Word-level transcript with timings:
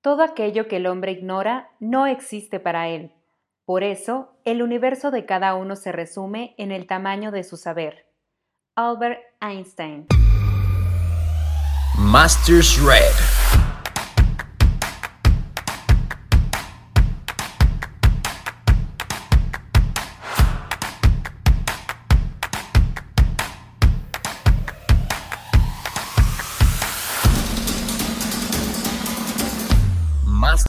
Todo 0.00 0.22
aquello 0.22 0.68
que 0.68 0.76
el 0.76 0.86
hombre 0.86 1.10
ignora 1.10 1.70
no 1.80 2.06
existe 2.06 2.60
para 2.60 2.88
él. 2.88 3.12
Por 3.64 3.82
eso, 3.82 4.38
el 4.44 4.62
universo 4.62 5.10
de 5.10 5.26
cada 5.26 5.56
uno 5.56 5.74
se 5.74 5.90
resume 5.90 6.54
en 6.56 6.70
el 6.70 6.86
tamaño 6.86 7.32
de 7.32 7.42
su 7.42 7.56
saber. 7.56 8.06
Albert 8.76 9.20
Einstein. 9.40 10.06
Masters 11.98 12.80
Red. 12.80 13.27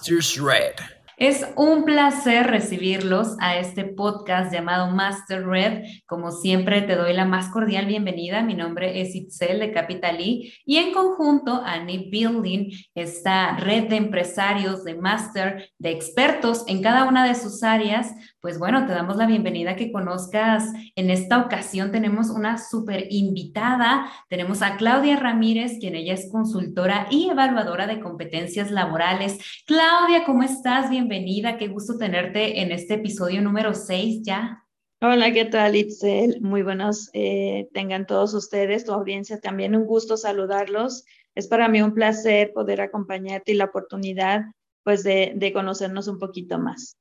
Masters 0.10 0.40
Red. 0.40 0.99
Es 1.20 1.46
un 1.58 1.84
placer 1.84 2.48
recibirlos 2.48 3.36
a 3.42 3.58
este 3.58 3.84
podcast 3.84 4.54
llamado 4.54 4.90
Master 4.90 5.46
Red. 5.46 5.84
Como 6.06 6.32
siempre, 6.32 6.82
te 6.82 6.96
doy 6.96 7.12
la 7.12 7.26
más 7.26 7.50
cordial 7.50 7.88
bienvenida. 7.88 8.42
Mi 8.42 8.54
nombre 8.54 9.02
es 9.02 9.14
Itzel 9.16 9.60
de 9.60 9.74
Capitalí 9.74 10.54
y 10.66 10.78
en 10.78 10.94
conjunto 10.94 11.62
a 11.66 11.78
Need 11.84 12.10
Building, 12.10 12.72
esta 12.96 13.58
red 13.58 13.90
de 13.90 13.98
empresarios, 13.98 14.86
de 14.86 14.96
máster, 14.96 15.70
de 15.78 15.92
expertos 15.92 16.64
en 16.68 16.82
cada 16.82 17.04
una 17.04 17.28
de 17.28 17.36
sus 17.36 17.64
áreas, 17.64 18.16
pues 18.40 18.58
bueno, 18.58 18.86
te 18.86 18.94
damos 18.94 19.18
la 19.18 19.26
bienvenida 19.26 19.76
que 19.76 19.92
conozcas. 19.92 20.72
En 20.96 21.10
esta 21.10 21.40
ocasión 21.40 21.92
tenemos 21.92 22.30
una 22.30 22.58
súper 22.58 23.08
invitada. 23.10 24.10
Tenemos 24.30 24.62
a 24.62 24.78
Claudia 24.78 25.18
Ramírez, 25.18 25.80
quien 25.82 25.96
ella 25.96 26.14
es 26.14 26.32
consultora 26.32 27.08
y 27.10 27.30
evaluadora 27.30 27.88
de 27.88 28.00
competencias 28.00 28.72
laborales. 28.72 29.38
Claudia, 29.68 30.24
¿cómo 30.24 30.44
estás? 30.44 30.90
Bienvenida. 30.90 31.09
Qué 31.10 31.68
gusto 31.70 31.98
tenerte 31.98 32.62
en 32.62 32.72
este 32.72 32.94
episodio 32.94 33.42
número 33.42 33.74
6 33.74 34.22
ya. 34.22 34.64
Hola, 35.02 35.34
¿qué 35.34 35.46
tal, 35.46 35.76
Itzel? 35.76 36.40
Muy 36.40 36.62
buenos 36.62 37.10
eh, 37.14 37.68
tengan 37.74 38.06
todos 38.06 38.36
ustedes, 38.36 38.86
tu 38.86 38.92
audiencia 38.92 39.40
también. 39.40 39.76
Un 39.76 39.88
gusto 39.88 40.18
saludarlos. 40.18 41.06
Es 41.34 41.48
para 41.48 41.68
mí 41.68 41.82
un 41.82 41.96
placer 41.96 42.54
poder 42.54 42.82
acompañarte 42.82 43.54
y 43.54 43.56
la 43.56 43.66
oportunidad 43.66 44.42
pues 44.84 45.04
de 45.04 45.52
conocernos 45.52 46.08
un 46.08 46.20
poquito 46.20 46.60
más. 46.60 46.96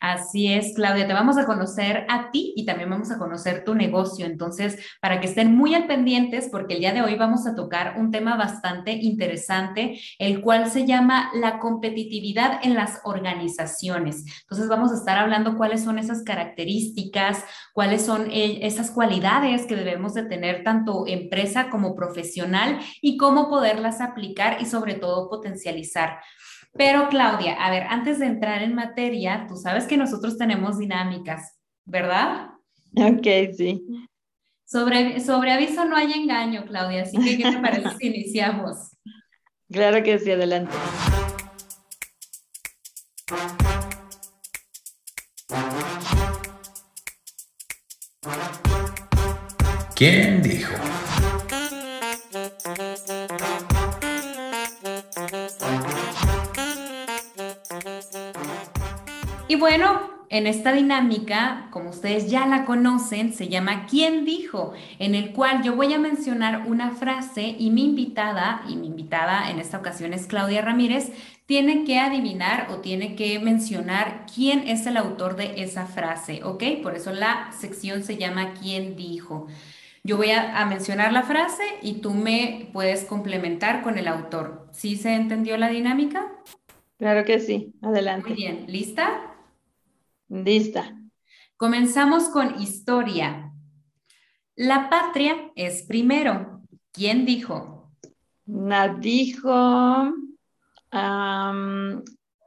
Así 0.00 0.52
es, 0.52 0.74
Claudia, 0.74 1.06
te 1.06 1.12
vamos 1.12 1.38
a 1.38 1.46
conocer 1.46 2.06
a 2.08 2.30
ti 2.30 2.52
y 2.56 2.64
también 2.64 2.90
vamos 2.90 3.10
a 3.10 3.18
conocer 3.18 3.64
tu 3.64 3.74
negocio. 3.74 4.26
Entonces, 4.26 4.78
para 5.00 5.20
que 5.20 5.26
estén 5.26 5.56
muy 5.56 5.74
al 5.74 5.86
pendientes, 5.86 6.48
porque 6.50 6.74
el 6.74 6.80
día 6.80 6.92
de 6.92 7.02
hoy 7.02 7.16
vamos 7.16 7.46
a 7.46 7.54
tocar 7.54 7.94
un 7.98 8.10
tema 8.10 8.36
bastante 8.36 8.92
interesante, 8.92 10.00
el 10.18 10.40
cual 10.40 10.70
se 10.70 10.86
llama 10.86 11.30
la 11.34 11.58
competitividad 11.58 12.60
en 12.62 12.74
las 12.74 13.00
organizaciones. 13.04 14.24
Entonces, 14.42 14.68
vamos 14.68 14.92
a 14.92 14.96
estar 14.96 15.18
hablando 15.18 15.56
cuáles 15.56 15.82
son 15.82 15.98
esas 15.98 16.22
características, 16.22 17.44
cuáles 17.72 18.02
son 18.02 18.30
eh, 18.30 18.60
esas 18.62 18.90
cualidades 18.90 19.66
que 19.66 19.76
debemos 19.76 20.14
de 20.14 20.24
tener 20.24 20.62
tanto 20.64 21.06
empresa 21.06 21.70
como 21.70 21.94
profesional 21.94 22.78
y 23.00 23.16
cómo 23.16 23.48
poderlas 23.48 24.00
aplicar 24.00 24.58
y 24.60 24.66
sobre 24.66 24.94
todo 24.94 25.28
potencializar. 25.28 26.20
Pero 26.78 27.08
Claudia, 27.08 27.54
a 27.54 27.70
ver, 27.70 27.82
antes 27.90 28.20
de 28.20 28.26
entrar 28.26 28.62
en 28.62 28.72
materia, 28.72 29.46
tú 29.48 29.56
sabes 29.56 29.84
que 29.88 29.96
nosotros 29.96 30.38
tenemos 30.38 30.78
dinámicas, 30.78 31.58
¿verdad? 31.84 32.50
Ok, 32.94 33.26
sí. 33.56 33.84
Sobre, 34.64 35.18
sobre 35.18 35.50
aviso 35.50 35.84
no 35.86 35.96
hay 35.96 36.12
engaño, 36.12 36.64
Claudia, 36.66 37.02
así 37.02 37.18
que 37.18 37.36
¿qué 37.36 37.50
te 37.50 37.58
parece 37.58 37.90
si 37.98 38.06
iniciamos? 38.06 38.76
Claro 39.70 40.02
que 40.02 40.18
sí, 40.18 40.30
adelante. 40.30 40.72
¿Quién 49.94 50.40
dijo? 50.40 50.87
Bueno, 59.58 60.00
en 60.30 60.46
esta 60.46 60.72
dinámica, 60.72 61.68
como 61.70 61.90
ustedes 61.90 62.30
ya 62.30 62.46
la 62.46 62.64
conocen, 62.64 63.32
se 63.32 63.48
llama 63.48 63.86
¿Quién 63.86 64.24
dijo? 64.24 64.72
En 64.98 65.14
el 65.14 65.32
cual 65.32 65.62
yo 65.62 65.74
voy 65.76 65.92
a 65.94 65.98
mencionar 65.98 66.64
una 66.66 66.90
frase 66.92 67.54
y 67.58 67.70
mi 67.70 67.84
invitada, 67.84 68.62
y 68.68 68.76
mi 68.76 68.86
invitada 68.88 69.50
en 69.50 69.58
esta 69.58 69.78
ocasión 69.78 70.12
es 70.12 70.26
Claudia 70.26 70.62
Ramírez, 70.62 71.12
tiene 71.46 71.84
que 71.84 71.98
adivinar 71.98 72.68
o 72.70 72.80
tiene 72.80 73.16
que 73.16 73.38
mencionar 73.38 74.26
quién 74.34 74.68
es 74.68 74.86
el 74.86 74.96
autor 74.98 75.36
de 75.36 75.62
esa 75.62 75.86
frase, 75.86 76.42
¿ok? 76.44 76.62
Por 76.82 76.94
eso 76.94 77.12
la 77.12 77.50
sección 77.58 78.02
se 78.02 78.16
llama 78.18 78.54
¿Quién 78.54 78.96
dijo? 78.96 79.46
Yo 80.04 80.16
voy 80.16 80.30
a, 80.30 80.58
a 80.60 80.66
mencionar 80.66 81.12
la 81.12 81.22
frase 81.22 81.62
y 81.82 81.94
tú 82.00 82.14
me 82.14 82.68
puedes 82.72 83.04
complementar 83.04 83.82
con 83.82 83.98
el 83.98 84.08
autor. 84.08 84.68
¿Sí 84.72 84.96
se 84.96 85.14
entendió 85.14 85.56
la 85.56 85.68
dinámica? 85.68 86.26
Claro 86.96 87.24
que 87.24 87.40
sí, 87.40 87.74
adelante. 87.82 88.26
Muy 88.26 88.34
bien, 88.34 88.66
¿lista? 88.68 89.27
Lista. 90.28 90.94
Comenzamos 91.56 92.28
con 92.28 92.60
historia. 92.60 93.52
La 94.54 94.90
patria 94.90 95.50
es 95.54 95.82
primero. 95.82 96.62
¿Quién 96.92 97.24
dijo? 97.24 97.92
La 98.46 98.88
dijo 98.88 100.14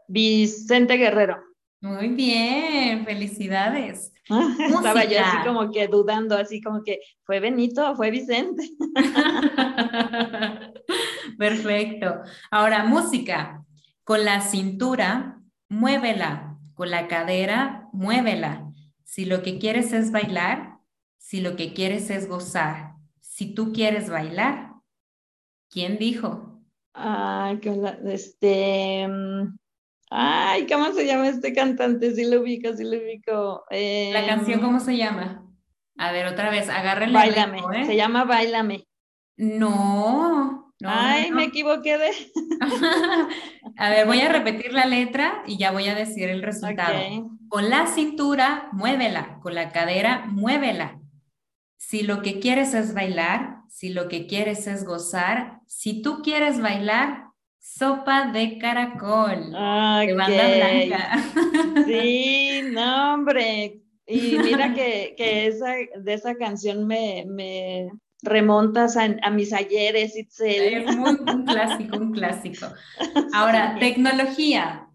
Vicente 0.08 0.98
Guerrero. 0.98 1.42
Muy 1.82 2.10
bien, 2.10 3.06
felicidades. 3.06 4.14
Estaba 4.60 5.04
yo 5.06 5.20
así 5.20 5.38
como 5.48 5.72
que 5.72 5.88
dudando, 5.88 6.38
así 6.38 6.62
como 6.62 6.84
que 6.84 7.00
fue 7.24 7.40
Benito 7.40 7.92
o 7.92 7.96
fue 7.96 8.12
Vicente. 8.12 8.70
Perfecto. 11.38 12.22
Ahora, 12.52 12.86
música. 12.86 13.64
Con 14.04 14.26
la 14.26 14.42
cintura, 14.42 15.40
muévela. 15.70 16.51
Con 16.82 16.90
la 16.90 17.08
cadera, 17.08 17.90
muévela. 17.94 18.74
Si 19.04 19.26
lo 19.26 19.44
que 19.44 19.60
quieres 19.60 19.94
es 19.94 20.12
bailar, 20.12 20.80
si 21.20 21.40
lo 21.40 21.56
que 21.56 21.74
quieres 21.76 22.10
es 22.10 22.28
gozar, 22.28 22.94
si 23.20 23.54
tú 23.54 23.72
quieres 23.72 24.10
bailar, 24.10 24.72
¿quién 25.70 26.00
dijo? 26.00 26.60
Ay, 26.94 27.62
este. 28.06 29.08
mm, 29.08 29.60
Ay, 30.10 30.66
¿cómo 30.66 30.92
se 30.94 31.06
llama 31.06 31.30
este 31.30 31.54
cantante? 31.54 32.16
Sí 32.16 32.26
lo 32.26 32.42
ubico, 32.42 32.74
sí 32.76 32.84
lo 32.84 32.98
ubico. 32.98 33.64
¿La 33.70 33.78
Em, 33.78 34.28
canción 34.28 34.60
cómo 34.60 34.80
se 34.80 34.98
llama? 34.98 35.48
A 36.00 36.12
ver, 36.12 36.26
otra 36.26 36.50
vez, 36.50 36.68
agárrenle 36.68 37.26
ritmo, 37.28 37.72
¿eh? 37.74 37.86
Se 37.86 37.96
llama 37.96 38.24
Báilame. 38.24 38.88
No, 39.38 40.61
no, 40.82 40.90
Ay, 40.92 41.30
no. 41.30 41.38
me 41.38 41.46
equivoqué 41.46 41.98
de. 41.98 42.12
A 43.78 43.90
ver, 43.90 44.06
voy 44.06 44.22
a 44.22 44.30
repetir 44.30 44.74
la 44.74 44.86
letra 44.86 45.44
y 45.48 45.58
ya 45.58 45.72
voy 45.72 45.88
a 45.88 45.96
decir 45.96 46.30
el 46.30 46.42
resultado. 46.42 46.94
Con 47.50 47.70
la 47.70 47.88
cintura, 47.88 48.70
muévela. 48.72 49.40
Con 49.42 49.56
la 49.56 49.72
cadera, 49.72 50.26
muévela. 50.28 51.00
Si 51.78 52.04
lo 52.04 52.22
que 52.22 52.40
quieres 52.40 52.74
es 52.74 52.94
bailar, 52.94 53.58
si 53.70 53.90
lo 53.90 54.08
que 54.08 54.28
quieres 54.28 54.68
es 54.68 54.86
gozar, 54.86 55.60
si 55.68 56.02
tú 56.02 56.22
quieres 56.22 56.62
bailar, 56.62 57.26
sopa 57.60 58.32
de 58.32 58.58
caracol. 58.58 59.52
De 59.52 60.14
banda 60.14 60.48
blanca. 60.56 61.24
Sí, 61.86 62.62
no, 62.72 63.14
hombre. 63.14 63.82
Y 64.06 64.38
mira 64.38 64.74
que, 64.74 65.14
que 65.18 65.48
esa, 65.48 65.74
de 65.98 66.14
esa 66.14 66.36
canción 66.36 66.86
me, 66.86 67.24
me 67.28 67.90
remontas 68.22 68.98
a, 68.98 69.08
a 69.22 69.30
mis 69.32 69.54
ayeres, 69.54 70.18
Itzel. 70.18 70.74
Es 70.74 70.96
muy, 70.96 71.12
un 71.12 71.46
clásico, 71.46 71.98
un 71.98 72.12
clásico. 72.12 72.68
Ahora, 73.34 73.78
tecnología. 73.80 74.88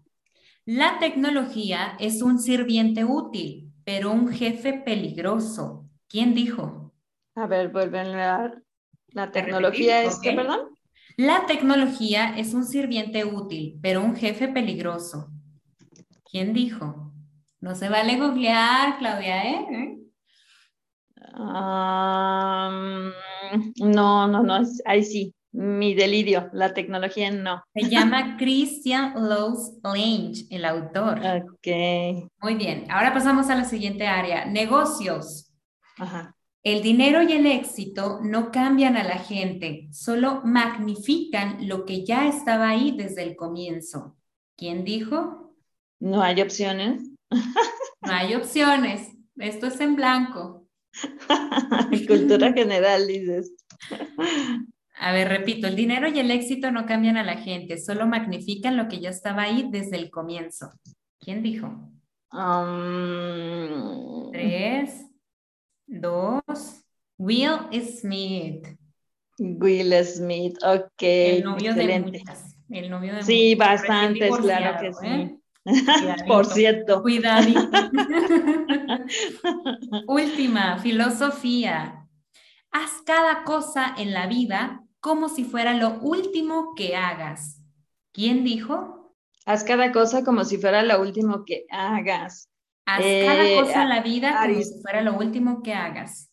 La 0.65 0.99
tecnología 0.99 1.95
es 1.99 2.21
un 2.21 2.39
sirviente 2.39 3.05
útil, 3.05 3.71
pero 3.85 4.11
un 4.11 4.29
jefe 4.29 4.73
peligroso. 4.73 5.85
¿Quién 6.09 6.33
dijo? 6.33 6.93
A 7.35 7.47
ver, 7.47 7.69
vuelven 7.69 8.07
a 8.15 8.61
la 9.09 9.31
tecnología 9.31 10.03
es 10.03 10.19
que, 10.19 10.33
perdón. 10.33 10.59
La 11.15 11.45
tecnología 11.47 12.37
es 12.37 12.53
un 12.53 12.65
sirviente 12.65 13.25
útil, 13.25 13.79
pero 13.81 14.01
un 14.03 14.15
jefe 14.15 14.47
peligroso. 14.47 15.31
¿Quién 16.29 16.53
dijo? 16.53 17.13
No 17.59 17.73
se 17.73 17.89
vale 17.89 18.17
googlear, 18.17 18.99
Claudia, 18.99 19.43
¿eh? 19.49 19.97
No, 23.79 24.27
no, 24.27 24.43
no, 24.43 24.59
ahí 24.85 25.03
sí, 25.03 25.33
mi 25.51 25.93
delirio, 25.93 26.49
la 26.53 26.73
tecnología 26.73 27.31
no. 27.31 27.63
Se 27.73 27.89
llama 27.89 28.37
Christian 28.37 29.13
Lows 29.27 29.73
Lange, 29.83 30.45
el 30.49 30.65
autor. 30.65 31.19
Ok, 31.19 31.67
Muy 32.41 32.55
bien, 32.55 32.85
ahora 32.89 33.13
pasamos 33.13 33.49
a 33.49 33.55
la 33.55 33.63
siguiente 33.65 34.07
área, 34.07 34.45
negocios. 34.45 35.51
ajá. 35.97 36.33
El 36.63 36.81
dinero 36.81 37.21
y 37.21 37.31
el 37.31 37.45
éxito 37.45 38.19
no 38.21 38.51
cambian 38.51 38.97
a 38.97 39.03
la 39.05 39.19
gente, 39.19 39.87
solo 39.91 40.41
magnifican 40.43 41.65
lo 41.65 41.85
que 41.85 42.03
ya 42.03 42.27
estaba 42.27 42.67
ahí 42.67 42.91
desde 42.91 43.23
el 43.23 43.37
comienzo. 43.37 44.17
¿Quién 44.57 44.83
dijo? 44.83 45.55
No 45.99 46.21
hay 46.21 46.41
opciones. 46.41 47.03
No 48.01 48.13
hay 48.13 48.35
opciones. 48.35 49.11
Esto 49.37 49.67
es 49.67 49.79
en 49.81 49.95
blanco. 49.95 50.66
Cultura 52.07 52.53
general, 52.53 53.07
dices. 53.07 53.53
A 54.99 55.11
ver, 55.13 55.29
repito, 55.29 55.67
el 55.67 55.75
dinero 55.75 56.07
y 56.07 56.19
el 56.19 56.31
éxito 56.31 56.71
no 56.71 56.85
cambian 56.85 57.17
a 57.17 57.23
la 57.23 57.37
gente, 57.37 57.77
solo 57.77 58.07
magnifican 58.07 58.77
lo 58.77 58.87
que 58.87 58.99
ya 58.99 59.09
estaba 59.09 59.43
ahí 59.43 59.67
desde 59.71 59.97
el 59.97 60.09
comienzo. 60.09 60.71
¿Quién 61.19 61.43
dijo? 61.43 61.67
Um, 62.31 64.31
Tres, 64.31 65.05
dos, 65.85 66.83
Will 67.17 67.59
Smith. 67.83 68.67
Will 69.39 69.93
Smith, 70.03 70.57
ok. 70.63 71.01
El 71.01 71.43
novio 71.43 71.71
excelente. 71.71 72.11
de 72.11 72.19
muchas. 72.19 72.55
El 72.69 72.89
novio 72.89 73.15
de 73.15 73.23
Sí, 73.23 73.55
muchas. 73.55 73.69
bastantes, 73.69 74.35
claro 74.37 74.79
que 74.79 74.87
divorciado, 74.87 75.21
¿eh? 75.21 75.27
sí. 75.29 75.39
Cuidadito. 75.67 76.25
Por 76.27 76.45
cierto. 76.45 77.01
Cuidadito. 77.01 77.61
Última, 80.07 80.77
filosofía. 80.79 82.07
Haz 82.71 83.01
cada 83.05 83.43
cosa 83.43 83.93
en 83.97 84.13
la 84.13 84.27
vida 84.27 84.83
como 84.99 85.29
si 85.29 85.43
fuera 85.43 85.73
lo 85.73 85.99
último 85.99 86.73
que 86.75 86.95
hagas. 86.95 87.61
¿Quién 88.13 88.43
dijo? 88.43 89.15
Haz 89.45 89.63
cada 89.63 89.91
cosa 89.91 90.23
como 90.23 90.43
si 90.43 90.57
fuera 90.57 90.83
lo 90.83 91.01
último 91.01 91.45
que 91.45 91.65
hagas. 91.69 92.49
Haz 92.85 93.01
Eh, 93.03 93.23
cada 93.25 93.63
cosa 93.63 93.83
en 93.83 93.89
la 93.89 94.01
vida 94.01 94.29
como 94.31 94.41
Aris- 94.43 94.73
si 94.73 94.81
fuera 94.81 95.01
lo 95.01 95.17
último 95.17 95.61
que 95.61 95.73
hagas. 95.73 96.29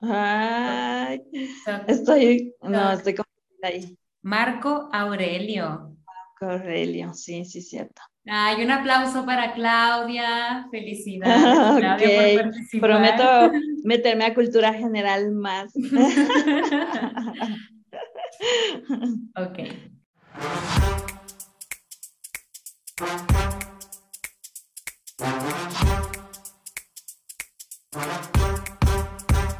Ay, 0.00 1.20
estoy, 1.86 2.54
no, 2.60 2.92
estoy 2.92 3.16
ahí. 3.62 3.98
Marco 4.22 4.88
Aurelio. 4.92 5.96
Correlio, 6.38 7.14
sí, 7.14 7.44
sí, 7.44 7.62
cierto. 7.62 8.02
Ay, 8.28 8.64
un 8.64 8.70
aplauso 8.72 9.24
para 9.24 9.52
Claudia. 9.52 10.66
Felicidades, 10.70 11.78
Claudia, 11.78 12.34
por 12.34 12.42
participar. 12.42 12.90
Prometo 12.90 13.52
meterme 13.84 14.24
a 14.24 14.34
cultura 14.34 14.74
general 14.74 15.30
más. 15.32 15.72
ok. 19.36 19.58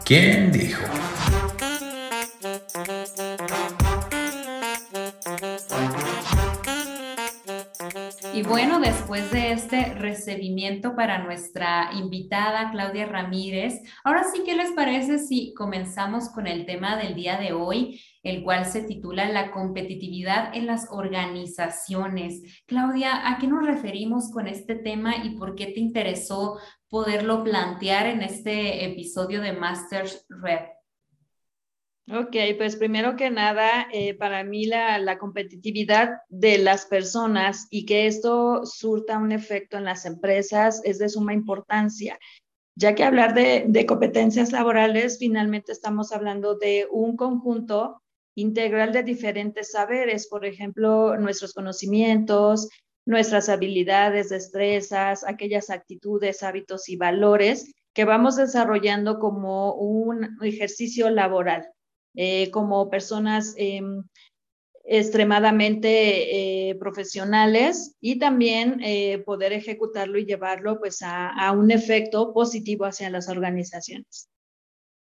¿Quién 0.05 0.53
dijo? 0.53 0.85
Y 8.37 8.43
bueno, 8.43 8.81
después 8.81 9.31
de 9.31 9.53
este 9.53 9.95
recibimiento 9.95 10.95
para 10.95 11.25
nuestra 11.25 11.89
invitada 11.95 12.71
Claudia 12.71 13.07
Ramírez, 13.07 13.81
ahora 14.05 14.25
sí, 14.25 14.43
¿qué 14.45 14.55
les 14.55 14.73
parece 14.73 15.19
si 15.19 15.55
comenzamos 15.55 16.29
con 16.29 16.47
el 16.47 16.67
tema 16.67 16.99
del 16.99 17.15
día 17.15 17.39
de 17.39 17.55
hoy, 17.55 17.99
el 18.23 18.45
cual 18.45 18.67
se 18.67 18.83
titula 18.83 19.27
La 19.31 19.53
competitividad 19.53 20.55
en 20.55 20.67
las 20.67 20.89
organizaciones? 20.91 22.63
Claudia, 22.67 23.27
¿a 23.27 23.39
qué 23.39 23.47
nos 23.47 23.65
referimos 23.65 24.31
con 24.31 24.49
este 24.49 24.75
tema 24.75 25.25
y 25.25 25.31
por 25.31 25.55
qué 25.55 25.69
te 25.69 25.81
interesó 25.81 26.59
poderlo 26.91 27.43
plantear 27.43 28.05
en 28.07 28.21
este 28.21 28.85
episodio 28.85 29.41
de 29.41 29.55
Masters 29.55 30.27
Red? 30.29 30.76
Ok, 32.09 32.37
pues 32.57 32.77
primero 32.77 33.17
que 33.17 33.31
nada, 33.31 33.89
eh, 33.93 34.15
para 34.15 34.45
mí 34.45 34.67
la, 34.67 35.19
competitividad 35.19 36.19
de 36.29 36.59
las 36.59 36.87
personas 36.87 37.67
y 37.69 37.85
que 37.85 38.07
esto 38.07 38.65
surta 38.65 39.19
un 39.19 39.33
efecto 39.33 39.77
en 39.77 39.85
las 39.85 40.07
empresas 40.07 40.81
es 40.85 41.01
de 41.01 41.09
suma 41.09 41.35
importancia, 41.35 42.17
ya 42.77 42.95
que 42.95 43.03
hablar 43.03 43.35
de, 43.35 43.65
de 43.67 43.87
competencias 43.87 44.53
laborales, 44.53 45.19
finalmente 45.19 45.73
estamos 45.73 46.13
hablando 46.13 46.57
de 46.57 46.87
un 46.93 47.17
conjunto 47.17 48.01
integral 48.37 48.93
de 48.93 49.03
diferentes 49.03 49.73
saberes, 49.73 50.29
por 50.29 50.45
ejemplo, 50.45 51.17
nuestros 51.17 51.55
conocimientos, 51.55 52.69
nuestras 53.05 53.49
habilidades, 53.49 54.29
destrezas, 54.29 55.25
aquellas 55.25 55.71
actitudes, 55.71 56.45
hábitos 56.45 56.89
y 56.89 56.95
valores 56.95 57.75
que 57.93 58.05
vamos 58.05 58.37
desarrollando 58.37 59.19
como 59.19 59.75
un 59.75 60.39
ejercicio 60.41 61.11
laboral 61.11 61.67
eh, 62.17 62.51
como 62.51 62.91
personas 62.91 63.55
eh, 63.57 63.81
extremadamente 64.87 66.71
eh, 66.71 66.75
profesionales 66.77 67.97
y 68.01 68.19
también 68.19 68.81
eh, 68.83 69.19
poder 69.19 69.53
ejecutarlo 69.53 70.19
y 70.19 70.25
llevarlo 70.25 70.79
pues 70.79 71.03
a, 71.03 71.29
a, 71.29 71.53
un 71.53 71.71
efecto 71.71 72.33
positivo 72.33 72.85
hacia 72.85 73.11
las 73.11 73.29
organizaciones. 73.29 74.29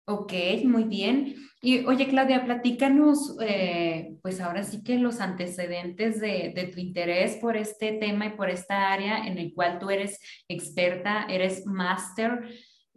Ok, 0.06 0.33
muy 0.65 0.85
bien. 0.85 1.35
Y 1.62 1.87
oye, 1.87 2.06
Claudia, 2.09 2.45
platícanos, 2.45 3.37
eh, 3.41 4.17
pues 4.23 4.39
ahora 4.41 4.62
sí 4.62 4.85
que 4.85 4.99
los 4.99 5.21
antecedentes 5.21 6.21
de, 6.21 6.53
de, 6.55 6.67
tu 6.67 6.79
interés 6.79 7.37
por 7.37 7.56
este 7.56 7.93
tema 7.93 8.27
y 8.27 8.37
por 8.37 8.51
esta 8.51 8.93
área 8.93 9.27
en 9.27 9.39
el 9.39 9.55
cual 9.55 9.79
tú 9.79 9.89
eres 9.89 10.21
experta, 10.47 11.27
eres 11.29 11.65
máster. 11.65 12.51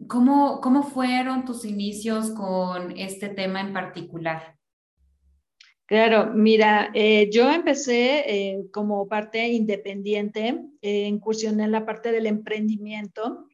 ¿Cómo, 0.06 0.60
¿Cómo 0.60 0.84
fueron 0.84 1.44
tus 1.44 1.64
inicios 1.64 2.30
con 2.30 2.96
este 2.96 3.28
tema 3.28 3.60
en 3.60 3.72
particular? 3.72 4.58
Claro, 5.88 6.32
mira, 6.34 6.90
eh, 6.92 7.30
yo 7.32 7.50
empecé 7.50 8.22
eh, 8.26 8.66
como 8.70 9.08
parte 9.08 9.48
independiente, 9.48 10.60
eh, 10.82 11.06
incursioné 11.06 11.64
en 11.64 11.72
la 11.72 11.86
parte 11.86 12.12
del 12.12 12.26
emprendimiento 12.26 13.46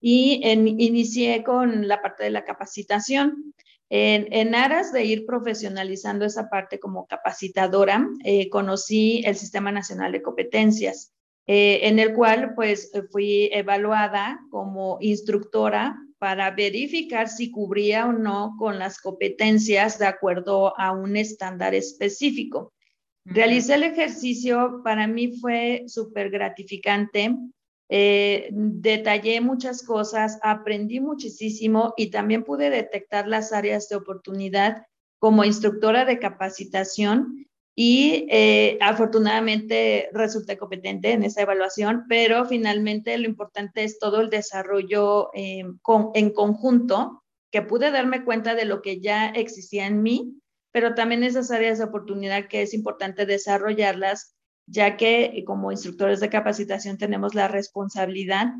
y 0.00 0.40
en, 0.44 0.68
inicié 0.68 1.42
con 1.42 1.88
la 1.88 2.00
parte 2.00 2.22
de 2.22 2.30
la 2.30 2.44
capacitación. 2.44 3.54
En, 3.90 4.32
en, 4.32 4.54
aras 4.54 4.92
de 4.92 5.04
ir 5.04 5.26
profesionalizando 5.26 6.24
esa 6.24 6.48
parte 6.48 6.78
como 6.78 7.08
capacitadora, 7.08 8.06
conocí 8.52 9.22
el 9.26 9.34
Sistema 9.34 9.72
Nacional 9.72 10.12
de 10.12 10.22
Competencias. 10.22 11.12
Eh, 11.52 11.88
en 11.88 11.98
el 11.98 12.14
cual 12.14 12.54
pues 12.54 12.92
fui 13.10 13.50
evaluada 13.52 14.38
como 14.52 14.98
instructora 15.00 15.98
para 16.18 16.52
verificar 16.52 17.28
si 17.28 17.50
cubría 17.50 18.06
o 18.06 18.12
no 18.12 18.54
con 18.56 18.78
las 18.78 19.00
competencias 19.00 19.98
de 19.98 20.06
acuerdo 20.06 20.78
a 20.78 20.92
un 20.92 21.16
estándar 21.16 21.74
específico. 21.74 22.72
Realicé 23.24 23.74
el 23.74 23.82
ejercicio, 23.82 24.80
para 24.84 25.08
mí 25.08 25.38
fue 25.40 25.82
súper 25.88 26.30
gratificante, 26.30 27.34
eh, 27.88 28.48
detallé 28.52 29.40
muchas 29.40 29.82
cosas, 29.82 30.38
aprendí 30.44 31.00
muchísimo 31.00 31.94
y 31.96 32.12
también 32.12 32.44
pude 32.44 32.70
detectar 32.70 33.26
las 33.26 33.52
áreas 33.52 33.88
de 33.88 33.96
oportunidad 33.96 34.84
como 35.18 35.42
instructora 35.44 36.04
de 36.04 36.20
capacitación 36.20 37.49
y 37.74 38.26
eh, 38.30 38.78
afortunadamente 38.80 40.10
resulté 40.12 40.58
competente 40.58 41.12
en 41.12 41.22
esa 41.22 41.42
evaluación, 41.42 42.04
pero 42.08 42.44
finalmente 42.44 43.16
lo 43.18 43.26
importante 43.26 43.84
es 43.84 43.98
todo 43.98 44.20
el 44.20 44.30
desarrollo 44.30 45.30
eh, 45.34 45.64
con, 45.82 46.10
en 46.14 46.30
conjunto, 46.30 47.22
que 47.50 47.62
pude 47.62 47.90
darme 47.90 48.24
cuenta 48.24 48.54
de 48.54 48.64
lo 48.64 48.82
que 48.82 49.00
ya 49.00 49.28
existía 49.28 49.86
en 49.86 50.02
mí, 50.02 50.40
pero 50.72 50.94
también 50.94 51.24
esas 51.24 51.50
áreas 51.50 51.78
de 51.78 51.84
oportunidad 51.84 52.48
que 52.48 52.62
es 52.62 52.74
importante 52.74 53.26
desarrollarlas, 53.26 54.36
ya 54.66 54.96
que 54.96 55.42
como 55.46 55.72
instructores 55.72 56.20
de 56.20 56.28
capacitación 56.28 56.96
tenemos 56.96 57.34
la 57.34 57.48
responsabilidad 57.48 58.52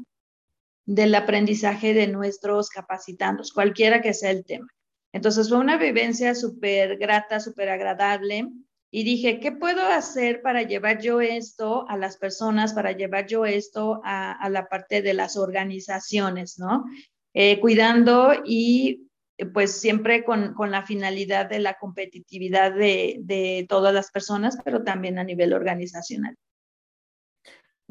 del 0.86 1.14
aprendizaje 1.14 1.94
de 1.94 2.08
nuestros 2.08 2.68
capacitandos, 2.68 3.52
cualquiera 3.52 4.00
que 4.00 4.14
sea 4.14 4.30
el 4.30 4.44
tema. 4.44 4.66
Entonces 5.12 5.48
fue 5.48 5.58
una 5.58 5.76
vivencia 5.76 6.34
súper 6.34 6.96
grata, 6.96 7.38
súper 7.38 7.68
agradable 7.68 8.48
y 8.90 9.04
dije, 9.04 9.38
¿qué 9.38 9.52
puedo 9.52 9.86
hacer 9.86 10.42
para 10.42 10.62
llevar 10.62 11.00
yo 11.00 11.20
esto 11.20 11.88
a 11.88 11.96
las 11.96 12.16
personas, 12.16 12.74
para 12.74 12.92
llevar 12.92 13.26
yo 13.26 13.46
esto 13.46 14.00
a, 14.04 14.32
a 14.32 14.48
la 14.50 14.68
parte 14.68 15.00
de 15.00 15.14
las 15.14 15.36
organizaciones, 15.36 16.58
¿no? 16.58 16.84
Eh, 17.32 17.60
cuidando 17.60 18.32
y 18.44 19.06
pues 19.54 19.80
siempre 19.80 20.24
con, 20.24 20.54
con, 20.54 20.70
la 20.70 20.84
finalidad 20.84 21.48
de 21.48 21.60
la 21.60 21.78
competitividad 21.78 22.74
de, 22.74 23.18
de 23.20 23.64
todas 23.68 23.94
las 23.94 24.10
personas, 24.10 24.58
pero 24.64 24.82
también 24.82 25.18
a 25.18 25.24
nivel 25.24 25.52
organizacional. 25.52 26.36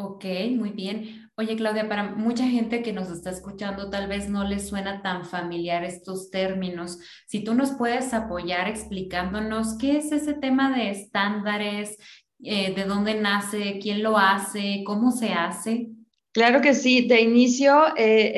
Ok, 0.01 0.23
muy 0.55 0.69
bien. 0.69 1.29
Oye, 1.35 1.57
Claudia, 1.57 1.89
para 1.89 2.03
mucha 2.03 2.47
gente 2.47 2.81
que 2.81 2.93
nos 2.93 3.11
está 3.11 3.31
escuchando, 3.31 3.89
tal 3.89 4.07
vez 4.07 4.29
no 4.29 4.45
les 4.45 4.69
suena 4.69 5.01
tan 5.01 5.25
familiar 5.25 5.83
estos 5.83 6.31
términos. 6.31 6.99
Si 7.27 7.43
tú 7.43 7.53
nos 7.53 7.71
puedes 7.71 8.13
apoyar 8.13 8.69
explicándonos 8.69 9.77
qué 9.77 9.97
es 9.97 10.13
ese 10.13 10.35
tema 10.35 10.73
de 10.73 10.91
estándares, 10.91 11.97
eh, 12.41 12.73
de 12.73 12.85
dónde 12.85 13.15
nace, 13.15 13.77
quién 13.81 14.01
lo 14.01 14.17
hace, 14.17 14.83
cómo 14.85 15.11
se 15.11 15.33
hace. 15.33 15.89
Claro 16.31 16.61
que 16.61 16.75
sí, 16.75 17.05
de 17.05 17.19
inicio 17.19 17.87
eh, 17.97 18.31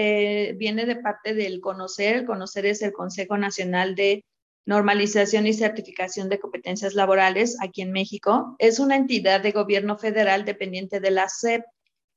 eh, 0.49 0.55
viene 0.57 0.87
de 0.87 0.95
parte 0.95 1.35
del 1.35 1.61
conocer, 1.61 2.15
el 2.15 2.25
conocer 2.25 2.65
es 2.65 2.81
el 2.81 2.91
Consejo 2.91 3.37
Nacional 3.37 3.93
de 3.93 4.25
Normalización 4.65 5.47
y 5.47 5.53
Certificación 5.53 6.29
de 6.29 6.39
Competencias 6.39 6.93
Laborales 6.93 7.57
aquí 7.61 7.81
en 7.81 7.91
México. 7.91 8.55
Es 8.59 8.79
una 8.79 8.95
entidad 8.95 9.41
de 9.41 9.51
gobierno 9.51 9.97
federal 9.97 10.45
dependiente 10.45 10.99
de 10.99 11.11
la 11.11 11.27
SEP 11.27 11.63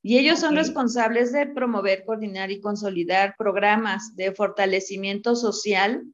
y 0.02 0.18
ellos 0.18 0.40
son 0.40 0.54
responsables 0.54 1.32
de 1.32 1.46
promover, 1.46 2.04
coordinar 2.04 2.50
y 2.50 2.60
consolidar 2.60 3.34
programas 3.38 4.14
de 4.16 4.32
fortalecimiento 4.32 5.34
social 5.34 6.04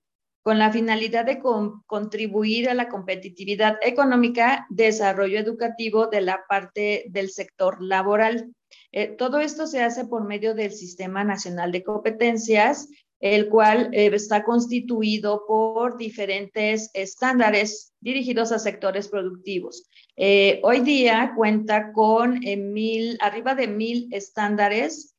con 0.42 0.58
la 0.58 0.72
finalidad 0.72 1.24
de 1.26 1.40
contribuir 1.86 2.70
a 2.70 2.74
la 2.74 2.88
competitividad 2.88 3.76
económica, 3.82 4.66
desarrollo 4.70 5.38
educativo 5.38 6.06
de 6.06 6.20
la 6.22 6.44
parte 6.48 7.04
del 7.10 7.30
sector 7.30 7.82
laboral. 7.82 8.54
Eh, 8.92 9.08
todo 9.08 9.40
esto 9.40 9.66
se 9.66 9.82
hace 9.82 10.06
por 10.06 10.24
medio 10.24 10.54
del 10.54 10.72
Sistema 10.72 11.24
Nacional 11.24 11.72
de 11.72 11.82
Competencias, 11.82 12.88
el 13.20 13.48
cual 13.48 13.90
eh, 13.92 14.10
está 14.12 14.42
constituido 14.42 15.44
por 15.46 15.96
diferentes 15.96 16.90
estándares 16.94 17.92
dirigidos 18.00 18.50
a 18.50 18.58
sectores 18.58 19.08
productivos. 19.08 19.84
Eh, 20.16 20.60
hoy 20.62 20.80
día 20.80 21.32
cuenta 21.36 21.92
con 21.92 22.40
mil, 22.40 23.16
arriba 23.20 23.54
de 23.54 23.68
mil 23.68 24.08
estándares, 24.10 25.14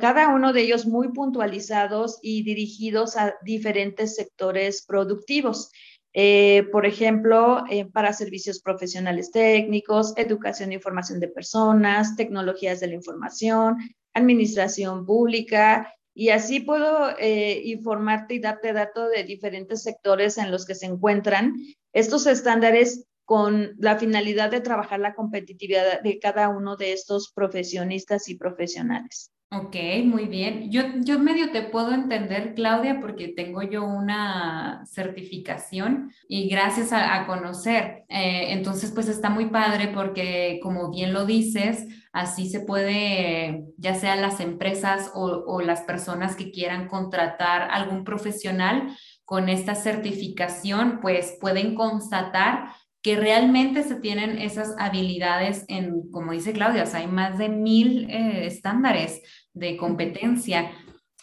cada 0.00 0.28
uno 0.28 0.52
de 0.52 0.62
ellos 0.62 0.86
muy 0.86 1.08
puntualizados 1.08 2.18
y 2.22 2.44
dirigidos 2.44 3.16
a 3.16 3.34
diferentes 3.44 4.14
sectores 4.14 4.84
productivos. 4.86 5.70
Eh, 6.16 6.68
por 6.70 6.86
ejemplo, 6.86 7.64
eh, 7.68 7.86
para 7.86 8.12
servicios 8.12 8.60
profesionales 8.60 9.32
técnicos, 9.32 10.12
educación 10.16 10.70
e 10.70 10.76
información 10.76 11.18
de 11.18 11.26
personas, 11.26 12.14
tecnologías 12.14 12.78
de 12.78 12.86
la 12.86 12.94
información, 12.94 13.76
administración 14.12 15.04
pública, 15.04 15.92
y 16.14 16.28
así 16.28 16.60
puedo 16.60 17.10
eh, 17.18 17.60
informarte 17.64 18.34
y 18.34 18.38
darte 18.38 18.72
datos 18.72 19.10
de 19.10 19.24
diferentes 19.24 19.82
sectores 19.82 20.38
en 20.38 20.50
los 20.50 20.64
que 20.64 20.76
se 20.76 20.86
encuentran 20.86 21.54
estos 21.92 22.26
estándares 22.26 23.06
con 23.24 23.74
la 23.78 23.96
finalidad 23.98 24.50
de 24.50 24.60
trabajar 24.60 25.00
la 25.00 25.14
competitividad 25.14 26.02
de 26.02 26.18
cada 26.18 26.48
uno 26.48 26.76
de 26.76 26.92
estos 26.92 27.32
profesionistas 27.34 28.28
y 28.28 28.36
profesionales. 28.36 29.32
Ok, 29.50 29.76
muy 30.04 30.26
bien. 30.26 30.70
Yo, 30.70 30.82
yo 31.02 31.18
medio 31.20 31.52
te 31.52 31.62
puedo 31.62 31.92
entender, 31.92 32.54
Claudia, 32.54 32.98
porque 33.00 33.28
tengo 33.28 33.62
yo 33.62 33.84
una 33.84 34.84
certificación 34.84 36.10
y 36.28 36.48
gracias 36.48 36.92
a, 36.92 37.24
conocer. 37.26 38.04
Eh, 38.08 38.52
entonces, 38.52 38.90
pues 38.90 39.08
está 39.08 39.30
muy 39.30 39.46
padre 39.46 39.92
porque, 39.94 40.58
como 40.60 40.90
bien 40.90 41.12
lo 41.12 41.24
dices, 41.24 41.86
así 42.14 42.48
se 42.48 42.60
puede, 42.60 43.64
ya 43.76 43.96
sea 43.96 44.14
las 44.14 44.38
empresas 44.38 45.10
o, 45.14 45.60
las 45.60 45.82
personas 45.82 46.36
que 46.36 46.52
quieran 46.52 46.86
contratar 46.86 47.62
algún 47.72 48.04
profesional 48.04 48.96
con 49.24 49.48
esta 49.48 49.74
certificación, 49.74 51.00
pues 51.02 51.36
pueden 51.40 51.74
constatar 51.74 52.68
que 53.02 53.16
realmente 53.16 53.82
se 53.82 53.96
tienen 53.96 54.38
esas 54.38 54.76
habilidades 54.78 55.64
en, 55.66 56.08
como 56.12 56.32
dice 56.32 56.52
Claudia, 56.52 56.84
hay 56.94 57.08
más 57.08 57.36
de 57.36 57.48
mil 57.48 58.08
eh, 58.08 58.46
estándares 58.46 59.20
de 59.52 59.76
competencia. 59.76 60.70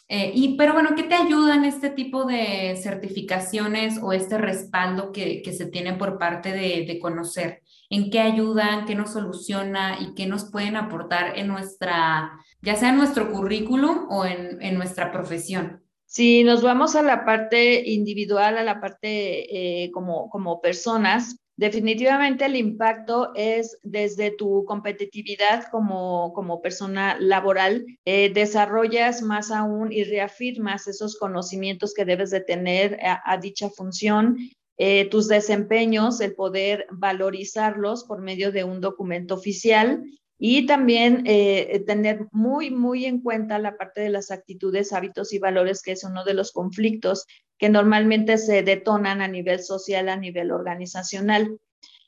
Eh, 0.09 0.33
y, 0.35 0.57
pero 0.57 0.73
bueno, 0.73 0.89
¿qué 0.93 1.03
te 1.03 1.15
ayudan 1.15 1.63
este 1.63 1.89
tipo 1.89 2.25
de 2.25 2.75
certificaciones 2.75 3.97
o 4.03 4.11
este 4.11 4.37
respaldo 4.37 5.13
que, 5.13 5.41
que 5.41 5.53
se 5.53 5.67
tiene 5.67 5.93
por 5.93 6.19
parte 6.19 6.51
de, 6.51 6.99
conocer? 6.99 7.61
¿En 7.91 8.09
qué 8.09 8.19
ayudan, 8.19 8.85
qué 8.85 8.95
nos 8.95 9.13
soluciona 9.13 9.97
y 10.01 10.15
qué 10.15 10.25
nos 10.25 10.49
pueden 10.49 10.77
aportar 10.77 11.37
en 11.37 11.47
nuestra, 11.47 12.31
ya 12.61 12.75
sea 12.75 12.89
en 12.89 12.97
nuestro 12.97 13.31
currículum 13.31 14.07
o 14.09 14.25
en, 14.25 14.59
en 14.61 14.75
nuestra 14.75 15.11
profesión? 15.11 15.83
Si 16.05 16.43
nos 16.43 16.63
vamos 16.63 16.95
a 16.95 17.03
la 17.03 17.25
parte 17.25 17.87
individual, 17.87 18.57
a 18.57 18.63
la 18.63 18.81
parte 18.81 19.83
eh, 19.83 19.91
como, 19.91 20.29
como 20.29 20.61
personas, 20.61 21.41
Definitivamente 21.61 22.45
el 22.45 22.55
impacto 22.55 23.33
es 23.35 23.77
desde 23.83 24.31
tu 24.31 24.65
competitividad 24.65 25.65
como, 25.69 26.33
como 26.33 26.59
persona 26.59 27.17
laboral, 27.19 27.85
eh, 28.03 28.33
desarrollas 28.33 29.21
más 29.21 29.51
aún 29.51 29.91
y 29.91 30.03
reafirmas 30.03 30.87
esos 30.87 31.19
conocimientos 31.19 31.93
que 31.93 32.03
debes 32.03 32.31
de 32.31 32.41
tener 32.41 32.97
a, 33.03 33.37
dicha 33.37 33.69
función, 33.69 34.37
eh, 34.77 35.09
tus 35.09 35.27
desempeños, 35.27 36.21
el 36.21 36.33
poder 36.33 36.87
valorizarlos 36.91 38.03
por 38.05 38.21
medio 38.21 38.51
de 38.51 38.63
un 38.63 38.81
documento 38.81 39.35
oficial 39.35 40.03
y 40.43 40.65
también 40.65 41.21
eh, 41.27 41.83
tener 41.85 42.25
muy, 42.31 42.71
muy 42.71 43.05
en 43.05 43.21
cuenta 43.21 43.59
la 43.59 43.77
parte 43.77 44.01
de 44.01 44.09
las 44.09 44.31
actitudes, 44.31 44.91
hábitos 44.91 45.33
y 45.33 45.39
valores, 45.39 45.83
que 45.83 45.91
es 45.91 46.03
uno 46.03 46.23
de 46.23 46.33
los 46.33 46.51
conflictos 46.51 47.27
que 47.59 47.69
normalmente 47.69 48.39
se 48.39 48.63
detonan 48.63 49.21
a 49.21 49.27
nivel 49.27 49.61
social, 49.61 50.09
a 50.09 50.17
nivel 50.17 50.51
organizacional. 50.51 51.59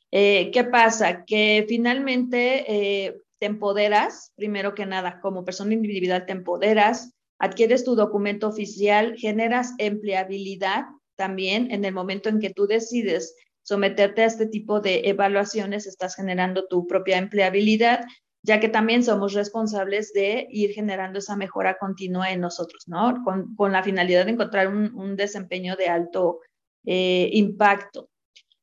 Eh, 0.09 0.49
¿Qué 0.51 0.63
pasa? 0.63 1.25
Que 1.25 1.63
finalmente 1.69 2.65
eh, 2.67 3.21
te 3.37 3.45
empoderas, 3.45 4.33
primero 4.35 4.73
que 4.73 4.87
nada, 4.87 5.19
como 5.21 5.45
persona 5.45 5.75
individual 5.75 6.25
te 6.25 6.31
empoderas, 6.31 7.13
adquieres 7.37 7.83
tu 7.83 7.95
documento 7.95 8.47
oficial, 8.47 9.15
generas 9.15 9.75
empleabilidad 9.77 10.85
también 11.23 11.71
en 11.71 11.85
el 11.85 11.93
momento 11.93 12.27
en 12.27 12.41
que 12.41 12.49
tú 12.49 12.67
decides 12.67 13.33
someterte 13.61 14.23
a 14.23 14.25
este 14.25 14.45
tipo 14.45 14.81
de 14.81 15.03
evaluaciones, 15.05 15.87
estás 15.87 16.15
generando 16.15 16.67
tu 16.67 16.85
propia 16.85 17.17
empleabilidad 17.17 18.01
ya 18.43 18.59
que 18.59 18.67
también 18.67 19.03
somos 19.03 19.33
responsables 19.33 20.11
de 20.11 20.47
ir 20.51 20.71
generando 20.71 21.19
esa 21.19 21.37
mejora 21.37 21.77
continua 21.77 22.31
en 22.31 22.41
nosotros, 22.41 22.83
¿no? 22.87 23.23
Con, 23.23 23.55
con 23.55 23.71
la 23.71 23.83
finalidad 23.83 24.25
de 24.25 24.31
encontrar 24.31 24.67
un, 24.67 25.15
desempeño 25.15 25.77
de 25.77 25.87
alto 25.87 26.41
eh, 26.85 27.29
impacto. 27.31 28.09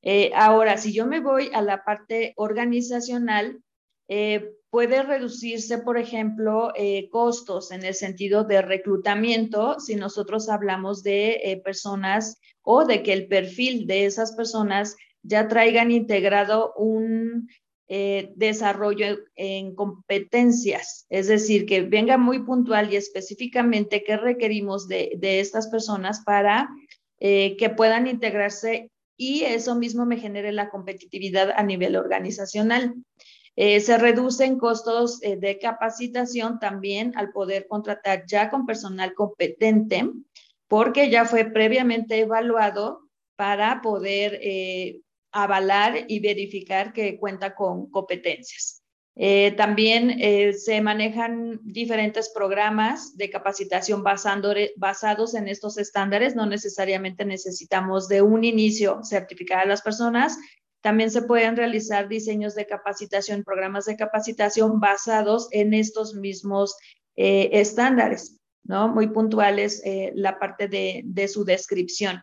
Eh, 0.02 0.32
ahora, 0.34 0.76
si 0.76 0.92
yo 0.92 1.06
me 1.06 1.20
voy 1.20 1.50
a 1.54 1.62
la 1.62 1.82
parte 1.82 2.34
organizacional, 2.36 3.62
eh, 4.10 4.50
puede 4.68 5.02
reducirse, 5.02 5.78
por 5.78 5.96
ejemplo, 5.96 6.72
costos 7.10 7.72
en 7.72 7.84
el 7.84 7.94
sentido 7.94 8.44
de 8.44 8.60
reclutamiento 8.60 9.80
si 9.80 9.96
nosotros 9.96 10.48
hablamos 10.48 11.02
de 11.02 11.60
personas 11.64 12.38
o 12.62 12.84
de 12.84 13.02
que 13.02 13.12
el 13.12 13.26
perfil 13.26 13.86
de 13.88 14.04
esas 14.04 14.32
personas 14.36 14.94
ya 15.22 15.48
traigan 15.48 15.90
integrado 15.90 16.72
un 16.76 17.48
eh, 17.92 18.32
desarrollo 18.36 19.18
en 19.34 19.74
competencias, 19.74 21.06
es 21.08 21.26
decir, 21.26 21.66
que 21.66 21.82
venga 21.82 22.18
muy 22.18 22.44
puntual 22.44 22.92
y 22.92 22.94
específicamente 22.94 24.04
qué 24.04 24.16
requerimos 24.16 24.86
de, 24.86 25.18
estas 25.20 25.66
personas 25.66 26.22
para 26.24 26.68
eh, 27.18 27.56
que 27.56 27.68
puedan 27.68 28.06
integrarse 28.06 28.92
y 29.16 29.42
eso 29.42 29.74
mismo 29.74 30.06
me 30.06 30.18
genere 30.18 30.52
la 30.52 30.70
competitividad 30.70 31.50
a 31.50 31.64
nivel 31.64 31.96
organizacional. 31.96 32.94
Eh, 33.62 33.80
se 33.80 33.98
reducen 33.98 34.58
costos 34.58 35.20
de 35.20 35.58
capacitación 35.58 36.58
también 36.58 37.12
al 37.16 37.30
poder 37.30 37.66
contratar 37.68 38.24
ya 38.26 38.48
con 38.48 38.64
personal 38.64 39.12
competente, 39.12 40.08
porque 40.66 41.10
ya 41.10 41.26
fue 41.26 41.44
previamente 41.44 42.20
evaluado 42.20 43.00
para 43.36 43.82
poder 43.82 44.40
avalar 45.32 46.06
y 46.08 46.20
verificar 46.20 46.92
que 46.92 47.18
cuenta 47.18 47.54
con 47.54 47.90
competencias. 47.90 48.80
Eh, 49.16 49.52
también 49.52 50.16
eh, 50.18 50.54
se 50.54 50.80
manejan 50.80 51.60
diferentes 51.62 52.30
programas 52.30 53.16
de 53.16 53.28
capacitación 53.28 54.02
basados 54.02 55.34
en 55.34 55.48
estos 55.48 55.78
estándares. 55.78 56.34
No 56.34 56.46
necesariamente 56.46 57.24
necesitamos 57.24 58.08
de 58.08 58.22
un 58.22 58.44
inicio 58.44 59.00
certificar 59.04 59.60
a 59.60 59.66
las 59.66 59.82
personas. 59.82 60.38
También 60.80 61.10
se 61.10 61.22
pueden 61.22 61.56
realizar 61.56 62.08
diseños 62.08 62.54
de 62.54 62.66
capacitación, 62.66 63.44
programas 63.44 63.84
de 63.84 63.96
capacitación 63.96 64.80
basados 64.80 65.48
en 65.52 65.74
estos 65.74 66.14
mismos 66.14 66.76
eh, 67.16 67.50
estándares, 67.52 68.40
¿no? 68.64 68.88
Muy 68.88 69.08
puntuales 69.08 69.82
la 70.14 70.38
parte 70.38 70.68
de, 70.68 71.28
su 71.28 71.44
descripción. 71.44 72.22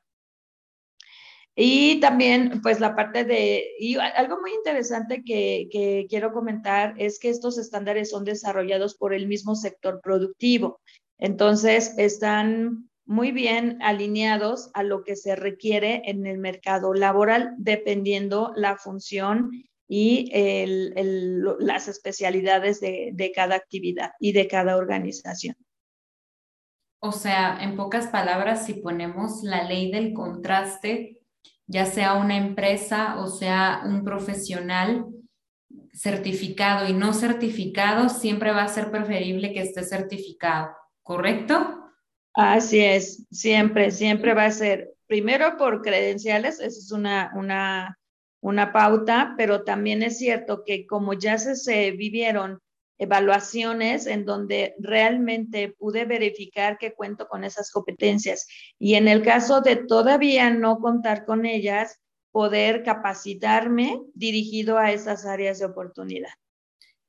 Y 1.59 1.99
también, 1.99 2.61
pues 2.61 2.79
la 2.79 2.95
parte 2.95 3.23
de, 3.23 3.65
y 3.79 3.95
algo 3.95 4.39
muy 4.39 4.53
interesante 4.53 5.23
que, 5.23 6.05
quiero 6.07 6.31
comentar 6.31 6.93
es 6.99 7.17
que 7.17 7.29
estos 7.29 7.57
estándares 7.57 8.11
son 8.11 8.25
desarrollados 8.25 8.95
por 8.95 9.11
el 9.11 9.27
mismo 9.27 9.55
sector 9.55 9.99
productivo. 10.01 10.79
Entonces, 11.17 11.95
están 11.97 12.86
muy 13.07 13.31
bien 13.31 13.79
alineados 13.81 14.69
a 14.73 14.83
lo 14.83 15.03
que 15.03 15.15
se 15.15 15.35
requiere 15.35 16.03
en 16.05 16.27
el 16.27 16.37
mercado 16.37 16.93
laboral, 16.93 17.55
dependiendo 17.57 18.51
la 18.55 18.77
función 18.77 19.51
y 19.87 20.29
el, 20.33 21.43
las 21.59 21.87
especialidades 21.87 22.79
de, 22.81 23.11
de 23.13 23.31
cada 23.31 23.55
actividad 23.55 24.11
y 24.19 24.33
de 24.33 24.47
cada 24.47 24.75
organización. 24.75 25.55
O 26.99 27.11
sea, 27.11 27.59
en 27.61 27.77
pocas 27.77 28.07
palabras, 28.07 28.65
si 28.65 28.73
ponemos 28.73 29.43
la 29.43 29.63
ley 29.63 29.91
del 29.91 30.13
contraste, 30.13 31.19
ya 31.67 31.85
sea 31.85 32.13
una 32.13 32.37
empresa 32.37 33.19
o 33.19 33.27
sea 33.27 33.83
un 33.85 34.03
profesional, 34.03 35.05
certificado 35.93 36.87
y 36.87 36.93
no 36.93 37.13
certificado, 37.13 38.09
siempre 38.09 38.51
va 38.51 38.63
a 38.63 38.67
ser 38.67 38.91
preferible 38.91 39.51
que 39.51 39.61
esté 39.61 39.83
certificado, 39.83 40.69
¿correcto? 41.01 41.86
Así 42.37 42.79
es, 42.81 43.25
siempre, 43.31 43.89
siempre 43.89 44.35
va 44.35 44.45
a 44.45 44.51
ser, 44.51 44.93
primero 45.07 45.57
por 45.57 45.81
credenciales, 45.81 46.59
esa 46.59 46.67
es 46.67 46.91
una, 46.91 47.31
una, 47.35 47.97
una 48.41 48.71
pauta, 48.71 49.33
pero 49.35 49.63
también 49.63 50.03
es 50.03 50.19
cierto 50.19 50.63
que 50.63 50.85
como 50.85 51.13
ya 51.13 51.39
se, 51.39 51.55
se 51.55 51.89
vivieron 51.93 52.59
evaluaciones 52.99 54.05
en 54.05 54.23
donde 54.23 54.75
realmente 54.77 55.73
pude 55.79 56.05
verificar 56.05 56.77
que 56.77 56.93
cuento 56.93 57.27
con 57.27 57.43
esas 57.43 57.71
competencias 57.71 58.45
y 58.77 58.93
en 58.93 59.07
el 59.07 59.23
caso 59.23 59.61
de 59.61 59.75
todavía 59.75 60.51
no 60.51 60.77
contar 60.77 61.25
con 61.25 61.43
ellas, 61.43 61.99
poder 62.31 62.83
capacitarme 62.83 63.99
dirigido 64.13 64.77
a 64.77 64.91
esas 64.91 65.25
áreas 65.25 65.57
de 65.57 65.65
oportunidad. 65.65 66.29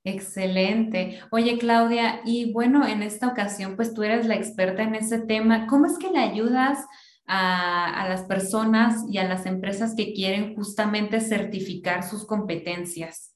Excelente. 0.08 1.20
Oye, 1.30 1.58
Claudia, 1.58 2.22
y 2.24 2.50
bueno, 2.52 2.86
en 2.86 3.02
esta 3.02 3.28
ocasión, 3.28 3.76
pues 3.76 3.92
tú 3.92 4.02
eres 4.02 4.26
la 4.26 4.36
experta 4.36 4.82
en 4.82 4.94
ese 4.94 5.18
tema. 5.20 5.66
¿Cómo 5.66 5.86
es 5.86 5.98
que 5.98 6.10
le 6.10 6.18
ayudas 6.18 6.86
a, 7.26 8.06
las 8.08 8.22
personas 8.22 9.04
y 9.10 9.18
a 9.18 9.28
las 9.28 9.44
empresas 9.44 9.94
que 9.94 10.14
quieren 10.14 10.54
justamente 10.54 11.20
certificar 11.20 12.08
sus 12.08 12.26
competencias? 12.26 13.34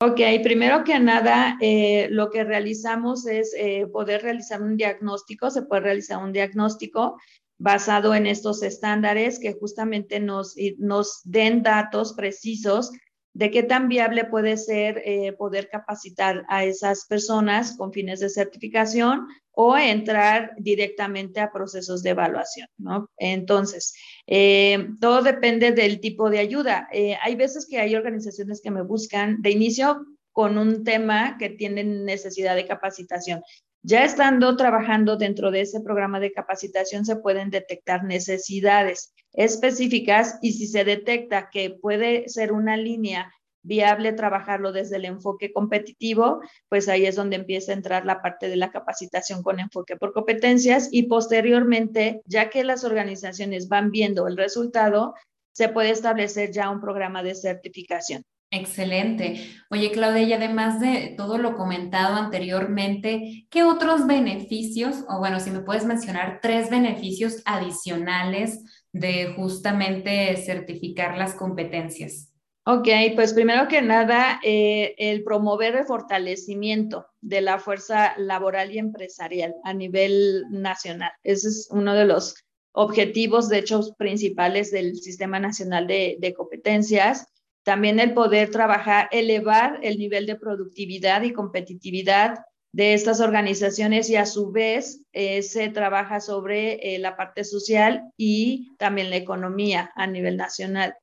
Ok, 0.00 0.20
primero 0.44 0.84
que 0.84 1.00
nada, 1.00 1.56
eh, 1.60 2.06
lo 2.10 2.30
que 2.30 2.44
realizamos 2.44 3.26
es 3.26 3.52
eh, 3.58 3.86
poder 3.92 4.22
realizar 4.22 4.62
un 4.62 4.76
diagnóstico, 4.76 5.50
se 5.50 5.62
puede 5.62 5.82
realizar 5.82 6.22
un 6.22 6.32
diagnóstico 6.32 7.16
basado 7.58 8.14
en 8.14 8.26
estos 8.26 8.62
estándares 8.62 9.40
que 9.40 9.54
justamente 9.54 10.20
nos, 10.20 10.54
nos 10.78 11.22
den 11.24 11.62
datos 11.62 12.12
precisos 12.12 12.92
de 13.34 13.50
qué 13.50 13.64
tan 13.64 13.88
viable 13.88 14.24
puede 14.24 14.56
ser 14.56 15.02
eh, 15.04 15.32
poder 15.32 15.68
capacitar 15.68 16.44
a 16.48 16.64
esas 16.64 17.04
personas 17.06 17.76
con 17.76 17.92
fines 17.92 18.20
de 18.20 18.30
certificación 18.30 19.26
o 19.50 19.76
entrar 19.76 20.52
directamente 20.56 21.40
a 21.40 21.52
procesos 21.52 22.02
de 22.02 22.10
evaluación, 22.10 22.68
¿no? 22.76 23.10
Entonces, 23.16 23.94
eh, 24.26 24.88
todo 25.00 25.22
depende 25.22 25.72
del 25.72 26.00
tipo 26.00 26.30
de 26.30 26.38
ayuda. 26.38 26.88
Eh, 26.92 27.16
hay 27.22 27.34
veces 27.34 27.66
que 27.68 27.78
hay 27.78 27.94
organizaciones 27.94 28.60
que 28.62 28.70
me 28.70 28.82
buscan 28.82 29.42
de 29.42 29.50
inicio 29.50 30.06
con 30.32 30.58
un 30.58 30.82
tema 30.82 31.36
que 31.38 31.50
tienen 31.50 32.04
necesidad 32.04 32.56
de 32.56 32.66
capacitación. 32.66 33.42
Ya 33.86 34.02
estando 34.02 34.56
trabajando 34.56 35.18
dentro 35.18 35.50
de 35.50 35.60
ese 35.60 35.78
programa 35.78 36.18
de 36.18 36.32
capacitación 36.32 37.04
se 37.04 37.16
pueden 37.16 37.50
detectar 37.50 38.02
necesidades 38.02 39.12
específicas 39.34 40.38
y 40.40 40.52
si 40.52 40.66
se 40.66 40.84
detecta 40.84 41.50
que 41.50 41.68
puede 41.68 42.26
ser 42.30 42.52
una 42.52 42.78
línea 42.78 43.30
viable 43.62 44.14
trabajarlo 44.14 44.72
desde 44.72 44.96
el 44.96 45.04
enfoque 45.04 45.52
competitivo, 45.52 46.40
pues 46.70 46.88
ahí 46.88 47.04
es 47.04 47.14
donde 47.14 47.36
empieza 47.36 47.72
a 47.72 47.74
entrar 47.74 48.06
la 48.06 48.22
parte 48.22 48.48
de 48.48 48.56
la 48.56 48.70
capacitación 48.70 49.42
con 49.42 49.60
enfoque 49.60 49.96
por 49.96 50.14
competencias 50.14 50.88
y 50.90 51.02
posteriormente, 51.02 52.22
ya 52.24 52.48
que 52.48 52.64
las 52.64 52.84
organizaciones 52.84 53.68
van 53.68 53.90
viendo 53.90 54.26
el 54.28 54.38
resultado, 54.38 55.12
se 55.52 55.68
puede 55.68 55.90
establecer 55.90 56.52
ya 56.52 56.70
un 56.70 56.80
programa 56.80 57.22
de 57.22 57.34
certificación. 57.34 58.24
Excelente. 58.54 59.50
Oye, 59.68 59.90
Claudia, 59.90 60.22
y 60.22 60.32
además 60.32 60.78
de 60.78 61.14
todo 61.16 61.38
lo 61.38 61.56
comentado 61.56 62.14
anteriormente, 62.14 63.48
¿qué 63.50 63.64
otros 63.64 64.06
beneficios, 64.06 65.04
o 65.08 65.18
bueno, 65.18 65.40
si 65.40 65.50
me 65.50 65.58
puedes 65.58 65.84
mencionar 65.84 66.38
tres 66.40 66.70
beneficios 66.70 67.42
adicionales 67.46 68.62
de 68.92 69.34
justamente 69.34 70.36
certificar 70.36 71.18
las 71.18 71.34
competencias? 71.34 72.30
Ok, 72.64 72.88
pues 73.16 73.34
primero 73.34 73.66
que 73.66 73.82
nada, 73.82 74.40
eh, 74.44 74.94
el 74.98 75.24
promover 75.24 75.74
el 75.74 75.84
fortalecimiento 75.84 77.06
de 77.20 77.40
la 77.40 77.58
fuerza 77.58 78.14
laboral 78.18 78.72
y 78.72 78.78
empresarial 78.78 79.52
a 79.64 79.74
nivel 79.74 80.44
nacional. 80.48 81.10
Ese 81.24 81.48
es 81.48 81.68
uno 81.72 81.92
de 81.94 82.04
los 82.04 82.36
objetivos, 82.70 83.48
de 83.48 83.58
hecho, 83.58 83.80
principales 83.98 84.70
del 84.70 84.94
Sistema 84.94 85.40
Nacional 85.40 85.88
de, 85.88 86.18
de 86.20 86.34
Competencias. 86.34 87.26
También 87.64 87.98
el 87.98 88.12
poder 88.12 88.50
trabajar, 88.50 89.08
elevar 89.10 89.80
el 89.82 89.98
nivel 89.98 90.26
de 90.26 90.36
productividad 90.36 91.22
y 91.22 91.32
competitividad 91.32 92.38
de 92.72 92.92
estas 92.92 93.20
organizaciones 93.20 94.10
y 94.10 94.16
a 94.16 94.26
su 94.26 94.50
vez 94.50 95.00
eh, 95.12 95.42
se 95.42 95.68
trabaja 95.68 96.20
sobre 96.20 96.94
eh, 96.94 96.98
la 96.98 97.16
parte 97.16 97.44
social 97.44 98.02
y 98.16 98.74
también 98.78 99.10
la 99.10 99.16
economía 99.16 99.92
a 99.94 100.06
nivel 100.06 100.36
nacional. 100.36 100.94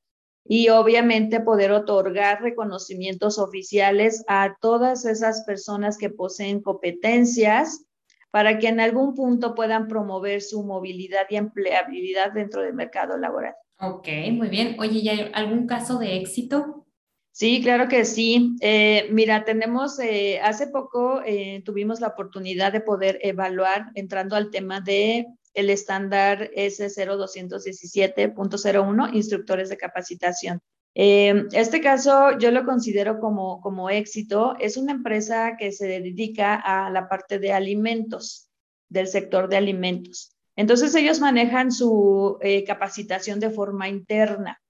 Y 0.44 0.68
obviamente 0.68 1.40
poder 1.40 1.72
otorgar 1.72 2.42
reconocimientos 2.42 3.38
oficiales 3.38 4.22
a 4.28 4.56
todas 4.60 5.04
esas 5.04 5.44
personas 5.44 5.98
que 5.98 6.10
poseen 6.10 6.60
competencias 6.60 7.86
para 8.30 8.58
que 8.58 8.68
en 8.68 8.80
algún 8.80 9.14
punto 9.14 9.54
puedan 9.54 9.88
promover 9.88 10.42
su 10.42 10.62
movilidad 10.64 11.26
y 11.30 11.36
empleabilidad 11.36 12.32
dentro 12.32 12.62
del 12.62 12.74
mercado 12.74 13.16
laboral. 13.16 13.54
Ok, 13.84 14.06
muy 14.30 14.48
bien. 14.48 14.76
Oye, 14.78 15.00
¿y 15.00 15.08
hay 15.08 15.28
algún 15.34 15.66
caso 15.66 15.98
de 15.98 16.16
éxito? 16.16 16.86
Sí, 17.32 17.60
claro 17.62 17.88
que 17.88 18.04
sí. 18.04 18.54
Eh, 18.60 19.08
mira, 19.10 19.44
tenemos, 19.44 19.98
eh, 19.98 20.38
hace 20.40 20.68
poco 20.68 21.20
eh, 21.26 21.62
tuvimos 21.64 22.00
la 22.00 22.06
oportunidad 22.06 22.72
de 22.72 22.80
poder 22.80 23.18
evaluar, 23.22 23.86
entrando 23.94 24.36
al 24.36 24.50
tema 24.50 24.80
de 24.80 25.26
el 25.54 25.68
estándar 25.68 26.48
S0217.01, 26.56 29.14
instructores 29.14 29.68
de 29.68 29.76
capacitación. 29.76 30.60
este 30.94 31.80
caso 31.80 32.38
yo 32.38 32.52
lo 32.52 32.64
considero 32.64 33.18
como, 33.18 33.60
como 33.60 33.90
éxito. 33.90 34.54
Es 34.60 34.76
una 34.76 34.92
empresa 34.92 35.56
que 35.58 35.72
se 35.72 35.88
dedica 35.88 36.54
a 36.54 36.88
la 36.90 37.08
parte 37.08 37.40
de 37.40 37.52
alimentos, 37.52 38.48
del 38.88 39.08
sector 39.08 39.48
de 39.48 39.56
alimentos. 39.56 40.31
Entonces 40.56 40.94
ellos 40.94 41.20
manejan 41.20 41.72
su 41.72 42.38
capacitación 42.66 43.40
de 43.40 43.50
forma 43.50 43.88
interna. 43.88 44.62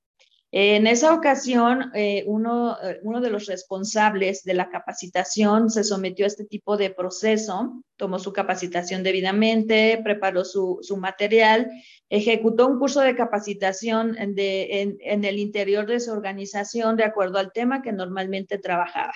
En 0.54 0.86
esa 0.86 1.14
ocasión, 1.14 1.90
eh, 1.94 2.24
uno, 2.26 2.76
eh, 2.82 3.00
uno, 3.04 3.22
de 3.22 3.30
los 3.30 3.46
responsables 3.46 4.44
de 4.44 4.52
la 4.52 4.68
capacitación 4.68 5.70
se 5.70 5.82
sometió 5.82 6.26
a 6.26 6.28
este 6.28 6.44
tipo 6.44 6.76
de 6.76 6.90
proceso, 6.90 7.82
tomó 7.96 8.18
su 8.18 8.34
capacitación 8.34 9.02
debidamente, 9.02 9.98
preparó 10.04 10.44
su, 10.44 10.78
material, 10.98 11.70
ejecutó 12.10 12.66
un 12.66 12.78
curso 12.78 13.00
de 13.00 13.16
capacitación 13.16 14.14
en 14.18 15.24
el 15.24 15.38
interior 15.38 15.86
de 15.86 16.00
su 16.00 16.12
organización 16.12 16.96
de 16.96 17.04
acuerdo 17.04 17.38
al 17.38 17.50
tema 17.50 17.80
que 17.80 17.92
normalmente 17.92 18.58
trabajaba. 18.58 19.14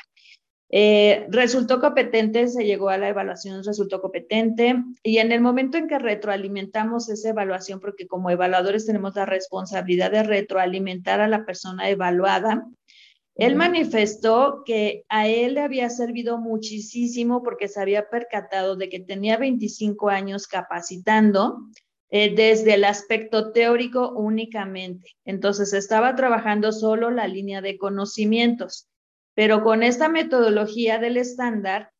Eh, 0.69 1.27
resultó 1.31 1.81
competente, 1.81 2.49
se 2.49 2.65
llegó 2.65 2.89
a 2.89 2.99
la 2.99 3.09
evaluación, 3.09 3.63
resultó 3.63 4.01
competente. 4.01 4.77
Y 5.03 5.19
en 5.19 5.33
el 5.33 5.41
momento 5.41 5.79
en 5.79 5.89
que 5.89 5.99
retroalimentamos 5.99 7.09
esa 7.09 7.31
evaluación, 7.31 7.81
porque 7.81 8.07
como 8.07 8.31
evaluadores 8.31 8.87
tenemos 8.87 9.15
la 9.15 9.27
responsabilidad 9.27 10.11
de 10.11 10.25
retroalimentar 10.25 11.21
a 11.21 11.29
la 11.29 11.45
persona 11.45 11.89
evaluada, 11.89 12.67
él 13.37 13.55
manifestó 13.55 14.63
que 14.65 15.05
a 15.09 15.29
él 15.29 15.55
le 15.55 15.61
había 15.61 15.91
servido 15.91 16.39
muchísimo 16.39 17.43
porque 17.43 17.69
se 17.69 17.81
había 17.81 18.09
percatado 18.09 18.77
de 18.77 18.89
que 18.89 19.01
tenía 19.01 19.37
25 19.37 20.09
años 20.09 20.47
capacitando 20.47 21.59
eh, 22.09 22.35
desde 22.35 22.75
el 22.75 22.85
aspecto 22.85 23.53
teórico 23.53 24.11
únicamente. 24.13 25.11
Entonces 25.27 25.75
estaba 25.75 26.15
trabajando 26.15 26.73
solo 26.73 27.11
la 27.11 27.29
línea 27.29 27.61
de 27.61 27.77
conocimientos 27.77 28.89
pero 29.37 29.63
con 29.63 29.83
esta 29.83 30.09
metodología 30.09 30.99
del 30.99 31.19
estándar 31.19 31.93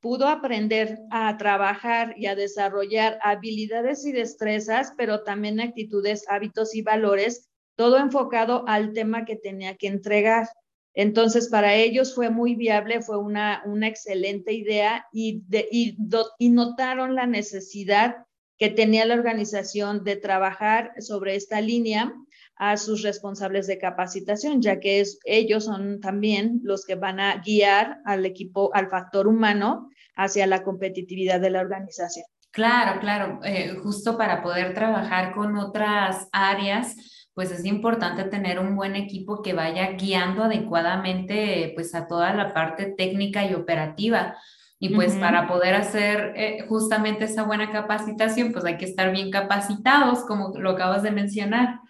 pudo 0.00 0.28
aprender 0.28 0.98
a 1.10 1.34
trabajar 1.38 2.14
y 2.18 2.26
a 2.26 2.36
desarrollar 2.36 3.18
habilidades 3.22 4.04
y 4.04 4.12
destrezas, 4.12 4.92
pero 4.96 5.24
también 5.24 5.60
actitudes, 5.60 6.26
hábitos 6.28 6.74
y 6.74 6.82
valores, 6.82 7.48
todo 7.74 7.96
enfocado 7.96 8.64
al 8.68 8.92
tema 8.92 9.24
que 9.24 9.34
tenía 9.34 9.76
que 9.76 9.86
entregar. 9.86 10.46
Entonces, 10.92 11.48
para 11.48 11.74
ellos 11.74 12.14
fue 12.14 12.28
muy 12.28 12.54
viable, 12.54 13.00
fue 13.00 13.18
una, 13.18 13.62
una 13.64 13.88
excelente 13.88 14.52
idea 14.52 15.06
y, 15.10 15.42
y, 15.70 15.96
y 16.38 16.50
notaron 16.50 17.14
la 17.14 17.26
necesidad 17.26 18.26
que 18.58 18.68
tenía 18.68 19.06
la 19.06 19.14
organización 19.14 20.04
de 20.04 20.16
trabajar 20.16 20.92
sobre 20.98 21.34
esta 21.34 21.62
línea 21.62 22.12
a 22.58 22.76
sus 22.76 23.02
responsables 23.02 23.66
de 23.66 23.78
capacitación, 23.78 24.60
ya 24.60 24.80
que 24.80 25.00
es, 25.00 25.20
ellos 25.24 25.64
son 25.64 26.00
también 26.00 26.60
los 26.64 26.84
que 26.84 26.96
van 26.96 27.20
a 27.20 27.40
guiar 27.44 27.98
al 28.04 28.26
equipo, 28.26 28.70
al 28.74 28.88
factor 28.88 29.28
humano 29.28 29.88
hacia 30.16 30.46
la 30.46 30.64
competitividad 30.64 31.40
de 31.40 31.50
la 31.50 31.60
organización. 31.60 32.26
Claro, 32.50 32.98
claro, 33.00 33.40
eh, 33.44 33.76
justo 33.82 34.18
para 34.18 34.42
poder 34.42 34.74
trabajar 34.74 35.32
con 35.32 35.56
otras 35.56 36.28
áreas, 36.32 36.96
pues 37.34 37.52
es 37.52 37.64
importante 37.64 38.24
tener 38.24 38.58
un 38.58 38.74
buen 38.74 38.96
equipo 38.96 39.42
que 39.42 39.52
vaya 39.52 39.92
guiando 39.92 40.42
adecuadamente 40.42 41.70
pues 41.76 41.94
a 41.94 42.08
toda 42.08 42.34
la 42.34 42.52
parte 42.52 42.86
técnica 42.86 43.44
y 43.44 43.54
operativa. 43.54 44.36
Y 44.80 44.94
pues 44.94 45.14
para 45.14 45.48
poder 45.48 45.74
hacer 45.74 46.32
eh, 46.36 46.64
justamente 46.68 47.24
esa 47.24 47.42
buena 47.42 47.70
capacitación, 47.70 48.52
pues 48.52 48.64
hay 48.64 48.76
que 48.76 48.84
estar 48.84 49.10
bien 49.12 49.30
capacitados, 49.30 50.24
como 50.24 50.52
lo 50.56 50.70
acabas 50.70 51.02
de 51.02 51.10
mencionar. 51.10 51.80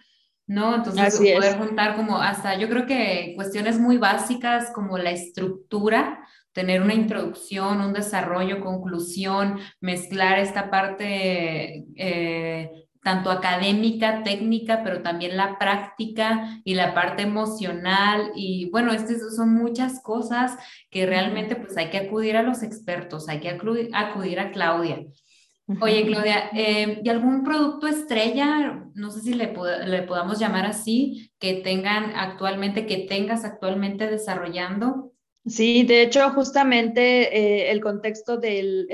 ¿No? 0.49 0.75
Entonces, 0.75 1.15
poder 1.15 1.59
juntar 1.59 1.95
como 1.95 2.17
hasta, 2.17 2.57
yo 2.57 2.67
creo 2.67 2.87
que 2.87 3.33
cuestiones 3.35 3.79
muy 3.79 3.97
básicas 3.97 4.71
como 4.73 4.97
la 4.97 5.11
estructura, 5.11 6.27
tener 6.53 6.81
una 6.81 6.95
introducción, 6.95 7.81
un 7.81 7.93
desarrollo, 7.93 8.59
conclusión, 8.59 9.59
mezclar 9.79 10.39
esta 10.39 10.71
parte 10.71 11.85
eh, 11.95 12.71
tanto 13.03 13.29
académica, 13.29 14.23
técnica, 14.23 14.81
pero 14.83 15.03
también 15.03 15.37
la 15.37 15.59
práctica 15.59 16.59
y 16.63 16.73
la 16.73 16.95
parte 16.95 17.21
emocional. 17.21 18.31
Y 18.33 18.71
bueno, 18.71 18.91
estas 18.91 19.35
son 19.35 19.53
muchas 19.53 20.01
cosas 20.01 20.57
que 20.89 21.05
realmente 21.05 21.57
pues 21.57 21.77
hay 21.77 21.91
que 21.91 21.99
acudir 21.99 22.35
a 22.37 22.43
los 22.43 22.63
expertos, 22.63 23.29
hay 23.29 23.39
que 23.39 23.49
acudir, 23.49 24.39
a 24.39 24.51
Claudia. 24.51 25.05
Oye, 25.81 26.05
Claudia, 26.05 26.49
eh, 26.53 27.01
¿y 27.03 27.09
algún 27.09 27.43
producto 27.43 27.87
estrella, 27.87 28.85
no 28.95 29.11
sé 29.11 29.21
si 29.21 29.35
le, 29.35 29.53
le 29.85 30.01
podamos 30.01 30.39
llamar 30.39 30.65
así, 30.65 31.31
que 31.37 31.55
tengan 31.55 32.15
actualmente, 32.15 32.87
que 32.87 33.05
tengas 33.07 33.45
actualmente 33.45 34.07
desarrollando? 34.07 35.13
Sí, 35.45 35.83
de 35.83 36.01
hecho, 36.01 36.31
justamente 36.31 37.37
eh, 37.37 37.69
el 37.71 37.81
contexto 37.81 38.37
de 38.37 38.87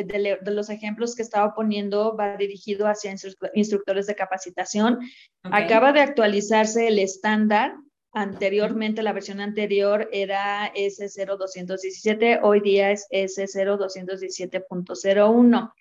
los 0.45 0.69
ejemplos 0.69 1.15
que 1.15 1.21
estaba 1.21 1.55
poniendo 1.55 2.15
va 2.15 2.37
dirigido 2.37 2.87
hacia 2.87 3.15
instructores 3.53 4.07
de 4.07 4.15
capacitación. 4.15 4.99
Acaba 5.43 5.93
de 5.93 6.01
actualizarse 6.01 6.87
el 6.87 6.99
estándar. 6.99 7.75
Anteriormente, 8.11 9.01
la 9.01 9.11
versión 9.11 9.41
anterior 9.41 10.07
era 10.13 10.71
S0217, 10.73 12.39
hoy 12.43 12.61
día 12.61 12.91
es 12.91 13.07
S0217.01. 13.11 15.73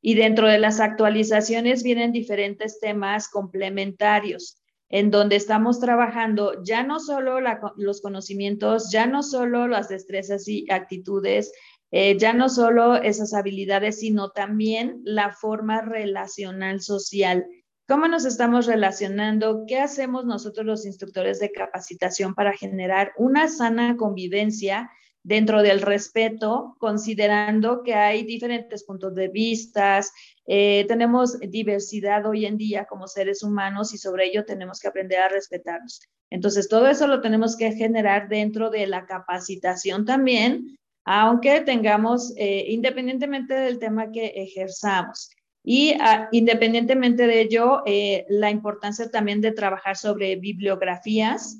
Y 0.00 0.14
dentro 0.14 0.48
de 0.48 0.58
las 0.58 0.80
actualizaciones 0.80 1.82
vienen 1.82 2.12
diferentes 2.12 2.78
temas 2.80 3.28
complementarios 3.28 4.62
en 4.90 5.10
donde 5.10 5.36
estamos 5.36 5.80
trabajando 5.80 6.62
ya 6.62 6.82
no 6.82 6.98
solo 6.98 7.40
los 7.76 8.00
conocimientos, 8.00 8.90
ya 8.90 9.06
no 9.06 9.22
solo 9.22 9.68
las 9.68 9.88
destrezas 9.88 10.48
y 10.48 10.66
actitudes, 10.70 11.52
eh, 11.90 12.16
ya 12.18 12.32
no 12.32 12.48
solo 12.48 12.96
esas 12.96 13.34
habilidades, 13.34 14.00
sino 14.00 14.30
también 14.30 15.00
la 15.04 15.32
forma 15.32 15.82
relacional 15.82 16.80
social. 16.80 17.46
¿Cómo 17.86 18.08
nos 18.08 18.24
estamos 18.24 18.66
relacionando? 18.66 19.64
¿Qué 19.66 19.78
hacemos 19.78 20.26
nosotros 20.26 20.66
los 20.66 20.84
instructores 20.84 21.38
de 21.38 21.52
capacitación 21.52 22.34
para 22.34 22.52
generar 22.52 23.12
una 23.16 23.48
sana 23.48 23.96
convivencia 23.96 24.90
dentro 25.28 25.62
del 25.62 25.82
respeto, 25.82 26.74
considerando 26.78 27.82
que 27.82 27.92
hay 27.92 28.22
diferentes 28.24 28.82
puntos 28.82 29.14
de 29.14 29.28
vista, 29.28 30.00
eh, 30.46 30.86
tenemos 30.88 31.38
diversidad 31.38 32.24
hoy 32.24 32.46
en 32.46 32.56
día 32.56 32.86
como 32.86 33.06
seres 33.06 33.42
humanos 33.42 33.92
y 33.92 33.98
sobre 33.98 34.28
ello 34.28 34.46
tenemos 34.46 34.80
que 34.80 34.88
aprender 34.88 35.18
a 35.20 35.28
respetarnos. 35.28 36.00
Entonces, 36.30 36.66
todo 36.66 36.88
eso 36.88 37.06
lo 37.06 37.20
tenemos 37.20 37.58
que 37.58 37.72
generar 37.72 38.30
dentro 38.30 38.70
de 38.70 38.86
la 38.86 39.04
capacitación 39.04 40.06
también, 40.06 40.78
aunque 41.04 41.60
tengamos, 41.60 42.32
eh, 42.38 42.64
independientemente 42.68 43.52
del 43.52 43.78
tema 43.78 44.10
que 44.10 44.28
ejerzamos. 44.28 45.30
Y 45.62 45.92
ah, 46.00 46.30
independientemente 46.32 47.26
de 47.26 47.42
ello, 47.42 47.82
eh, 47.84 48.24
la 48.30 48.50
importancia 48.50 49.10
también 49.10 49.42
de 49.42 49.52
trabajar 49.52 49.98
sobre 49.98 50.36
bibliografías, 50.36 51.58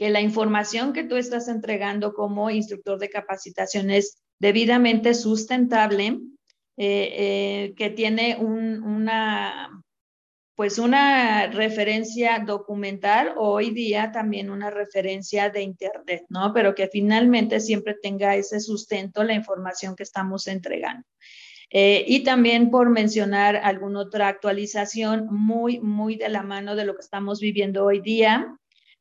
que 0.00 0.08
la 0.08 0.22
información 0.22 0.94
que 0.94 1.04
tú 1.04 1.16
estás 1.16 1.46
entregando 1.46 2.14
como 2.14 2.48
instructor 2.48 2.98
de 2.98 3.10
capacitación 3.10 3.90
es 3.90 4.22
debidamente 4.38 5.12
sustentable, 5.12 6.18
eh, 6.78 7.12
eh, 7.68 7.74
que 7.76 7.90
tiene 7.90 8.38
una, 8.40 9.68
pues 10.54 10.78
una 10.78 11.48
referencia 11.48 12.38
documental 12.38 13.34
o 13.36 13.50
hoy 13.50 13.72
día 13.72 14.10
también 14.10 14.48
una 14.48 14.70
referencia 14.70 15.50
de 15.50 15.60
Internet, 15.60 16.24
¿no? 16.30 16.54
Pero 16.54 16.74
que 16.74 16.88
finalmente 16.88 17.60
siempre 17.60 17.94
tenga 18.00 18.36
ese 18.36 18.58
sustento 18.58 19.22
la 19.22 19.34
información 19.34 19.96
que 19.96 20.04
estamos 20.04 20.46
entregando. 20.46 21.06
Eh, 21.68 22.06
y 22.08 22.24
también 22.24 22.70
por 22.70 22.88
mencionar 22.88 23.54
alguna 23.56 24.00
otra 24.00 24.28
actualización 24.28 25.26
muy, 25.30 25.78
muy 25.78 26.16
de 26.16 26.30
la 26.30 26.42
mano 26.42 26.74
de 26.74 26.86
lo 26.86 26.94
que 26.94 27.02
estamos 27.02 27.38
viviendo 27.38 27.84
hoy 27.84 28.00
día, 28.00 28.56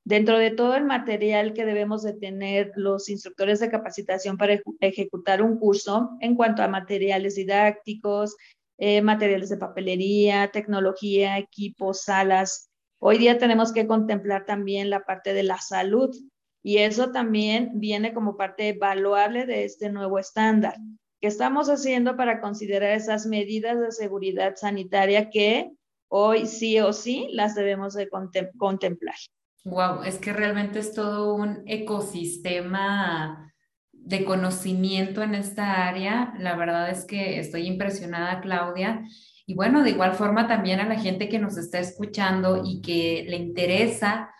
Dentro 0.05 0.39
de 0.39 0.51
todo 0.51 0.75
el 0.75 0.85
material 0.85 1.53
que 1.53 1.65
debemos 1.65 2.03
de 2.03 2.13
tener 2.13 2.71
los 2.75 3.09
instructores 3.09 3.59
de 3.59 3.69
capacitación 3.69 4.37
para 4.37 4.59
ejecutar 4.79 5.41
un 5.41 5.59
curso 5.59 6.11
en 6.21 6.35
cuanto 6.35 6.63
a 6.63 6.67
materiales 6.67 7.35
didácticos, 7.35 8.35
eh, 8.77 9.01
materiales 9.01 9.49
de 9.49 9.57
papelería, 9.57 10.51
tecnología, 10.51 11.37
equipos, 11.37 12.03
salas. 12.03 12.69
Hoy 12.99 13.17
día 13.17 13.37
tenemos 13.37 13.73
que 13.73 13.87
contemplar 13.87 14.45
también 14.45 14.89
la 14.89 15.01
parte 15.01 15.33
de 15.33 15.43
la 15.43 15.57
salud 15.59 16.15
y 16.63 16.77
eso 16.77 17.11
también 17.11 17.71
viene 17.75 18.13
como 18.13 18.37
parte 18.37 18.73
valuable 18.73 19.45
de 19.45 19.65
este 19.65 19.89
nuevo 19.89 20.17
estándar. 20.17 20.75
¿Qué 21.21 21.27
estamos 21.27 21.69
haciendo 21.69 22.15
para 22.15 22.39
considerar 22.39 22.93
esas 22.93 23.25
medidas 23.25 23.79
de 23.79 23.91
seguridad 23.91 24.55
sanitaria 24.55 25.29
que 25.29 25.71
hoy 26.07 26.47
sí 26.47 26.79
o 26.79 26.93
sí 26.93 27.27
las 27.31 27.55
debemos 27.55 27.93
de 27.93 28.09
contemplar? 28.57 29.15
Wow, 29.65 30.03
es 30.03 30.17
que 30.17 30.31
realmente 30.31 30.79
es 30.79 30.93
todo 30.93 31.35
un 31.35 31.63
ecosistema 31.65 33.53
de 33.91 34.23
conocimiento 34.23 35.21
en 35.21 35.35
esta 35.35 35.87
área. 35.87 36.33
La 36.39 36.55
verdad 36.55 36.89
es 36.89 37.05
que 37.05 37.39
estoy 37.39 37.67
impresionada, 37.67 38.39
Claudia. 38.41 39.03
Y 39.45 39.55
bueno, 39.55 39.83
de 39.83 39.91
igual 39.91 40.13
forma 40.13 40.47
también 40.47 40.79
a 40.79 40.87
la 40.87 40.99
gente 40.99 41.27
que 41.27 41.39
nos 41.39 41.57
está 41.57 41.79
escuchando 41.79 42.63
y 42.65 42.81
que 42.81 43.25
le 43.27 43.35
interesa 43.35 44.31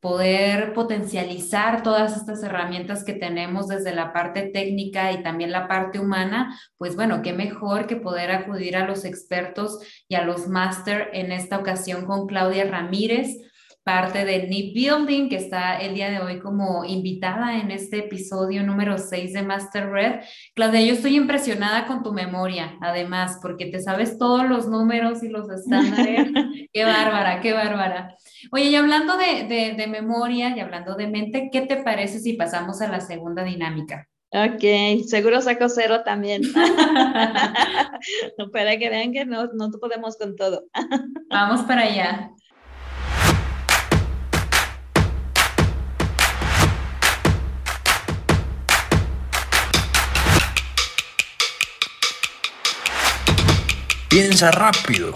poder 0.00 0.72
potencializar 0.72 1.84
todas 1.84 2.16
estas 2.16 2.42
herramientas 2.42 3.04
que 3.04 3.12
tenemos 3.12 3.68
desde 3.68 3.94
la 3.94 4.12
parte 4.12 4.50
técnica 4.52 5.12
y 5.12 5.22
también 5.22 5.52
la 5.52 5.68
parte 5.68 6.00
humana, 6.00 6.58
pues 6.76 6.96
bueno, 6.96 7.22
qué 7.22 7.32
mejor 7.32 7.86
que 7.86 7.94
poder 7.96 8.32
acudir 8.32 8.76
a 8.76 8.86
los 8.86 9.04
expertos 9.04 9.78
y 10.08 10.16
a 10.16 10.24
los 10.24 10.48
máster 10.48 11.10
en 11.12 11.30
esta 11.30 11.58
ocasión 11.58 12.04
con 12.04 12.26
Claudia 12.26 12.64
Ramírez 12.64 13.36
parte 13.82 14.24
de 14.24 14.46
Nip 14.46 14.74
Building, 14.74 15.28
que 15.28 15.36
está 15.36 15.76
el 15.78 15.94
día 15.94 16.10
de 16.10 16.20
hoy 16.20 16.38
como 16.38 16.84
invitada 16.84 17.58
en 17.58 17.70
este 17.70 17.98
episodio 17.98 18.62
número 18.62 18.98
6 18.98 19.32
de 19.32 19.42
Master 19.42 19.90
Red. 19.90 20.20
Claudia, 20.54 20.82
yo 20.82 20.94
estoy 20.94 21.16
impresionada 21.16 21.86
con 21.86 22.02
tu 22.02 22.12
memoria, 22.12 22.76
además, 22.80 23.38
porque 23.42 23.66
te 23.66 23.80
sabes 23.80 24.18
todos 24.18 24.48
los 24.48 24.68
números 24.68 25.22
y 25.22 25.28
los 25.28 25.50
estándares. 25.50 26.28
qué 26.72 26.84
bárbara, 26.84 27.40
qué 27.40 27.52
bárbara. 27.52 28.16
Oye, 28.50 28.66
y 28.66 28.74
hablando 28.74 29.16
de, 29.16 29.74
de 29.76 29.86
memoria 29.86 30.56
y 30.56 30.60
hablando 30.60 30.94
de 30.94 31.08
mente, 31.08 31.48
¿qué 31.52 31.62
te 31.62 31.76
parece 31.76 32.20
si 32.20 32.34
pasamos 32.34 32.80
a 32.80 32.88
la 32.88 33.00
segunda 33.00 33.44
dinámica? 33.44 34.08
Ok, 34.34 35.04
seguro 35.08 35.42
saco 35.42 35.68
cero 35.68 36.00
también. 36.06 36.40
para 38.52 38.78
que 38.78 38.88
vean 38.88 39.12
que 39.12 39.26
no, 39.26 39.48
no 39.52 39.70
podemos 39.78 40.16
con 40.16 40.36
todo. 40.36 40.64
Vamos 41.28 41.60
para 41.62 41.82
allá. 41.82 42.30
Piensa 54.12 54.50
rápido. 54.50 55.10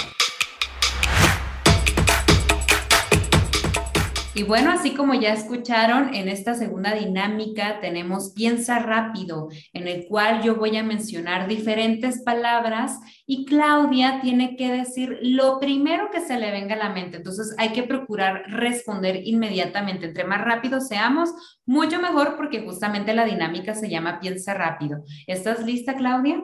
Y 4.34 4.42
bueno, 4.42 4.70
así 4.70 4.94
como 4.94 5.12
ya 5.12 5.34
escucharon, 5.34 6.14
en 6.14 6.30
esta 6.30 6.54
segunda 6.54 6.94
dinámica 6.94 7.78
tenemos 7.82 8.32
piensa 8.32 8.78
rápido, 8.78 9.50
en 9.74 9.86
el 9.86 10.06
cual 10.06 10.42
yo 10.42 10.56
voy 10.56 10.78
a 10.78 10.82
mencionar 10.82 11.46
diferentes 11.46 12.22
palabras 12.22 12.98
y 13.26 13.44
Claudia 13.44 14.20
tiene 14.22 14.56
que 14.56 14.72
decir 14.72 15.18
lo 15.20 15.60
primero 15.60 16.08
que 16.10 16.22
se 16.22 16.40
le 16.40 16.50
venga 16.50 16.74
a 16.74 16.78
la 16.78 16.94
mente. 16.94 17.18
Entonces 17.18 17.54
hay 17.58 17.74
que 17.74 17.82
procurar 17.82 18.44
responder 18.46 19.20
inmediatamente. 19.24 20.06
Entre 20.06 20.24
más 20.24 20.40
rápido 20.40 20.80
seamos, 20.80 21.34
mucho 21.66 22.00
mejor 22.00 22.38
porque 22.38 22.62
justamente 22.62 23.12
la 23.12 23.26
dinámica 23.26 23.74
se 23.74 23.90
llama 23.90 24.20
piensa 24.20 24.54
rápido. 24.54 25.04
¿Estás 25.26 25.66
lista, 25.66 25.96
Claudia? 25.96 26.42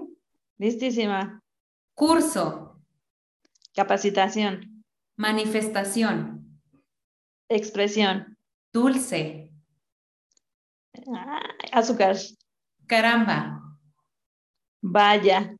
Listísima. 0.58 1.41
Curso. 1.94 2.80
Capacitación. 3.74 4.84
Manifestación. 5.16 6.60
Expresión. 7.48 8.38
Dulce. 8.72 9.52
azúcar. 11.72 12.16
Caramba. 12.86 13.78
Vaya. 14.80 15.56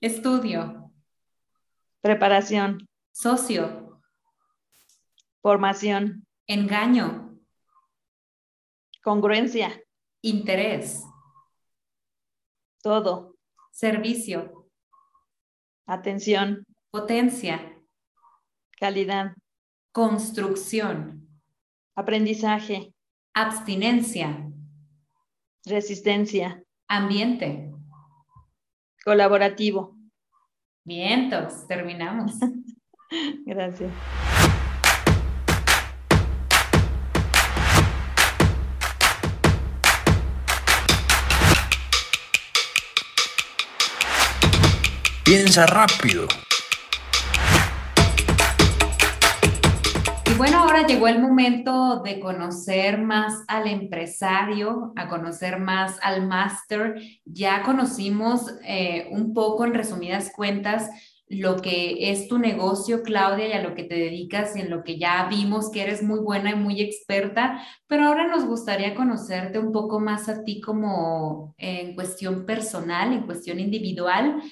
Estudio. 0.00 0.92
Preparación. 2.00 2.88
Socio. 3.12 4.00
Formación. 5.40 6.26
Engaño. 6.46 7.38
Congruencia. 9.02 9.82
Interés. 10.20 11.04
Todo. 12.82 13.36
Servicio. 13.70 14.61
Atención. 15.86 16.64
Potencia. 16.90 17.76
Calidad. 18.78 19.34
Construcción. 19.92 21.28
Aprendizaje. 21.94 22.94
Abstinencia. 23.34 24.50
Resistencia. 25.64 26.62
Ambiente. 26.88 27.72
Colaborativo. 29.04 29.96
Vientos, 30.84 31.66
terminamos. 31.68 32.32
Gracias. 33.46 33.90
Piensa 45.24 45.66
rápido. 45.66 46.26
Y 50.28 50.34
bueno, 50.34 50.58
ahora 50.58 50.84
llegó 50.84 51.06
el 51.06 51.20
momento 51.20 52.02
de 52.02 52.18
conocer 52.18 52.98
más 52.98 53.44
al 53.46 53.68
empresario, 53.68 54.92
a 54.96 55.06
conocer 55.06 55.60
más 55.60 55.96
al 56.02 56.26
máster. 56.26 56.96
Ya 57.24 57.62
conocimos 57.62 58.52
eh, 58.66 59.06
un 59.12 59.32
poco, 59.32 59.64
en 59.64 59.74
resumidas 59.74 60.32
cuentas, 60.34 60.90
lo 61.28 61.56
que 61.56 62.10
es 62.10 62.26
tu 62.26 62.38
negocio, 62.38 63.04
Claudia, 63.04 63.48
y 63.48 63.52
a 63.52 63.62
lo 63.62 63.74
que 63.74 63.84
te 63.84 63.94
dedicas 63.94 64.56
y 64.56 64.60
en 64.60 64.70
lo 64.70 64.82
que 64.82 64.98
ya 64.98 65.28
vimos 65.30 65.70
que 65.70 65.82
eres 65.82 66.02
muy 66.02 66.18
buena 66.18 66.50
y 66.50 66.56
muy 66.56 66.82
experta, 66.82 67.64
pero 67.86 68.06
ahora 68.06 68.26
nos 68.26 68.44
gustaría 68.44 68.94
conocerte 68.94 69.58
un 69.58 69.72
poco 69.72 70.00
más 70.00 70.28
a 70.28 70.42
ti 70.42 70.60
como 70.60 71.54
en 71.58 71.94
cuestión 71.94 72.44
personal, 72.44 73.12
en 73.12 73.22
cuestión 73.22 73.60
individual. 73.60 74.42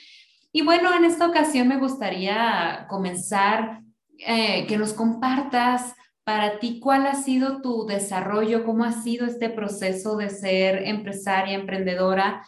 Y 0.53 0.63
bueno, 0.63 0.95
en 0.95 1.05
esta 1.05 1.27
ocasión 1.27 1.69
me 1.69 1.79
gustaría 1.79 2.87
comenzar 2.89 3.83
eh, 4.19 4.67
que 4.67 4.77
nos 4.77 4.93
compartas 4.93 5.95
para 6.25 6.59
ti 6.59 6.81
cuál 6.81 7.07
ha 7.07 7.15
sido 7.15 7.63
tu 7.63 7.87
desarrollo, 7.87 8.65
cómo 8.65 8.85
ha 8.85 8.93
sido 8.93 9.27
este 9.27 9.49
proceso 9.49 10.17
de 10.17 10.29
ser 10.31 10.87
empresaria, 10.87 11.55
emprendedora, 11.55 12.45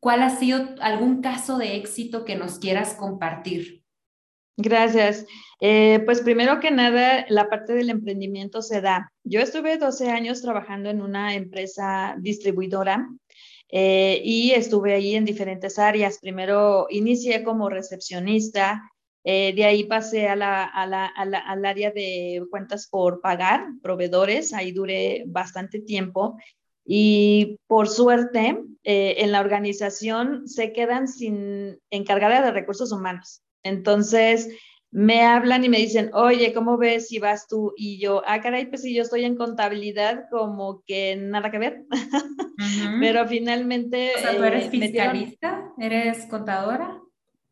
cuál 0.00 0.22
ha 0.22 0.30
sido 0.30 0.74
algún 0.80 1.20
caso 1.20 1.58
de 1.58 1.76
éxito 1.76 2.24
que 2.24 2.36
nos 2.36 2.58
quieras 2.58 2.94
compartir. 2.94 3.82
Gracias. 4.58 5.26
Eh, 5.60 6.00
pues 6.06 6.22
primero 6.22 6.60
que 6.60 6.70
nada, 6.70 7.26
la 7.28 7.48
parte 7.48 7.74
del 7.74 7.90
emprendimiento 7.90 8.62
se 8.62 8.80
da. 8.80 9.12
Yo 9.22 9.40
estuve 9.40 9.76
12 9.76 10.10
años 10.10 10.40
trabajando 10.40 10.88
en 10.88 11.02
una 11.02 11.34
empresa 11.34 12.16
distribuidora 12.18 13.08
eh, 13.68 14.20
y 14.24 14.52
estuve 14.52 14.94
ahí 14.94 15.14
en 15.14 15.24
diferentes 15.24 15.78
áreas. 15.78 16.18
Primero 16.20 16.86
inicié 16.90 17.42
como 17.42 17.68
recepcionista, 17.68 18.82
eh, 19.24 19.52
de 19.54 19.64
ahí 19.64 19.84
pasé 19.84 20.28
a 20.28 20.36
la, 20.36 20.64
a 20.64 20.86
la, 20.86 21.06
al 21.06 21.64
área 21.64 21.90
de 21.90 22.44
cuentas 22.48 22.86
por 22.86 23.20
pagar, 23.20 23.66
proveedores, 23.82 24.52
ahí 24.52 24.70
duré 24.70 25.24
bastante 25.26 25.80
tiempo 25.80 26.36
y 26.84 27.58
por 27.66 27.88
suerte 27.88 28.56
eh, 28.84 29.16
en 29.18 29.32
la 29.32 29.40
organización 29.40 30.46
se 30.46 30.72
quedan 30.72 31.08
sin 31.08 31.80
encargada 31.90 32.40
de 32.40 32.52
recursos 32.52 32.92
humanos. 32.92 33.42
Entonces 33.64 34.48
me 34.96 35.20
hablan 35.20 35.62
y 35.62 35.68
me 35.68 35.76
dicen, 35.76 36.10
oye, 36.14 36.54
¿cómo 36.54 36.78
ves 36.78 37.08
si 37.08 37.18
vas 37.18 37.46
tú? 37.48 37.74
Y 37.76 37.98
yo, 37.98 38.22
ah, 38.24 38.40
caray, 38.40 38.64
pues 38.64 38.80
si 38.80 38.94
yo 38.94 39.02
estoy 39.02 39.26
en 39.26 39.36
contabilidad, 39.36 40.24
como 40.30 40.82
que 40.86 41.16
nada 41.16 41.50
que 41.50 41.58
ver. 41.58 41.84
Pero 43.02 43.28
finalmente... 43.28 44.12
O 44.16 44.20
sea, 44.20 44.34
¿tú 44.34 44.44
eres 44.44 44.64
eh, 44.64 44.70
fiscalista? 44.70 45.70
¿Eres 45.78 46.24
contadora? 46.24 46.98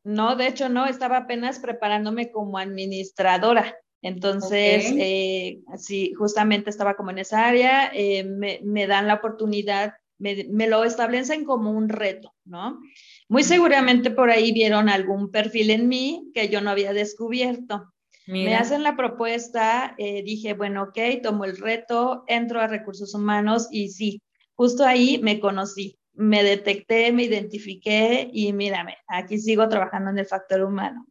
No, 0.05 0.37
de 0.37 0.47
hecho 0.47 0.71
no, 0.71 0.87
estaba 0.87 1.19
apenas 1.19 1.59
preparándome 1.59 2.31
como 2.31 2.57
administradora. 2.57 3.77
Entonces, 4.01 4.95
eh, 4.97 5.61
sí, 5.77 6.15
justamente 6.15 6.71
estaba 6.71 6.95
como 6.95 7.11
en 7.11 7.19
esa 7.19 7.47
área, 7.47 7.91
eh, 7.93 8.25
me, 8.25 8.87
dan 8.87 9.07
la 9.07 9.17
oportunidad, 9.17 9.93
me, 10.17 10.67
lo 10.67 10.85
establecen 10.85 11.45
como 11.45 11.73
un 11.73 11.91
reto, 11.91 12.33
¿no? 12.47 12.81
Muy 13.29 13.43
seguramente 13.43 14.11
por 14.11 14.31
ahí 14.31 14.53
vieron 14.53 14.89
algún 14.89 15.31
perfil 15.31 15.71
en 15.71 15.89
mí 15.89 16.31
que 16.35 16.49
yo 16.49 16.61
no 16.61 16.71
había 16.71 16.93
descubierto. 16.93 17.93
Me 18.27 18.57
hacen 18.57 18.83
la 18.83 18.97
propuesta, 18.97 19.95
eh, 19.99 20.23
dije, 20.23 20.55
bueno, 20.55 20.85
ok, 20.85 21.23
tomo 21.23 21.45
el 21.45 21.59
reto, 21.59 22.25
entro 22.27 22.61
a 22.61 22.67
recursos 22.67 23.15
humanos 23.15 23.69
y 23.71 23.91
sí, 23.91 24.23
justo 24.55 24.85
ahí 24.85 25.21
me 25.23 25.41
conocí 25.41 25.99
me 26.15 26.43
detecté, 26.43 27.13
me 27.13 27.25
identifiqué 27.25 28.31
y 28.33 28.53
mírame, 28.53 28.97
aquí 29.09 29.39
sigo 29.39 29.69
trabajando 29.69 30.11
en 30.11 30.19
el 30.19 30.27
factor 30.27 30.63
humano. 30.63 31.07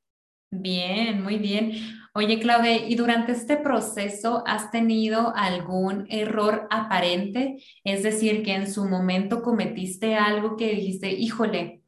Bien, 0.49 1.21
muy 1.21 1.37
bien. 1.37 1.71
Oye, 2.13 2.39
Claudia, 2.39 2.87
¿y 2.87 2.93
durante 2.95 3.31
este 3.31 3.57
proceso 3.57 4.43
has 4.45 4.69
tenido 4.69 5.33
algún 5.35 6.05
error 6.09 6.67
aparente? 6.69 7.57
Es 7.83 8.03
decir, 8.03 8.43
que 8.43 8.53
en 8.53 8.71
su 8.71 8.85
momento 8.85 9.41
cometiste 9.41 10.15
algo 10.15 10.55
que 10.55 10.75
dijiste, 10.75 11.11
híjole, 11.11 11.81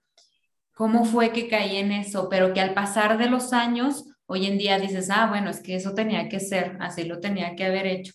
¿cómo 0.76 1.06
fue 1.06 1.32
que 1.32 1.48
caí 1.48 1.78
en 1.78 1.92
eso? 1.92 2.30
Pero 2.30 2.54
que 2.54 2.62
al 2.62 2.76
pasar 2.76 3.18
de 3.18 3.30
los 3.30 3.54
años, 3.54 4.06
hoy 4.28 4.46
en 4.46 4.60
día 4.60 4.78
dices, 4.78 5.10
ah, 5.10 5.26
bueno, 5.28 5.50
es 5.50 5.62
que 5.62 5.76
eso 5.76 5.96
tenía 5.96 6.30
que 6.30 6.40
ser, 6.40 6.78
así 6.80 7.06
lo 7.06 7.20
tenía 7.20 7.56
que 7.56 7.66
haber 7.66 7.88
hecho. 7.88 8.14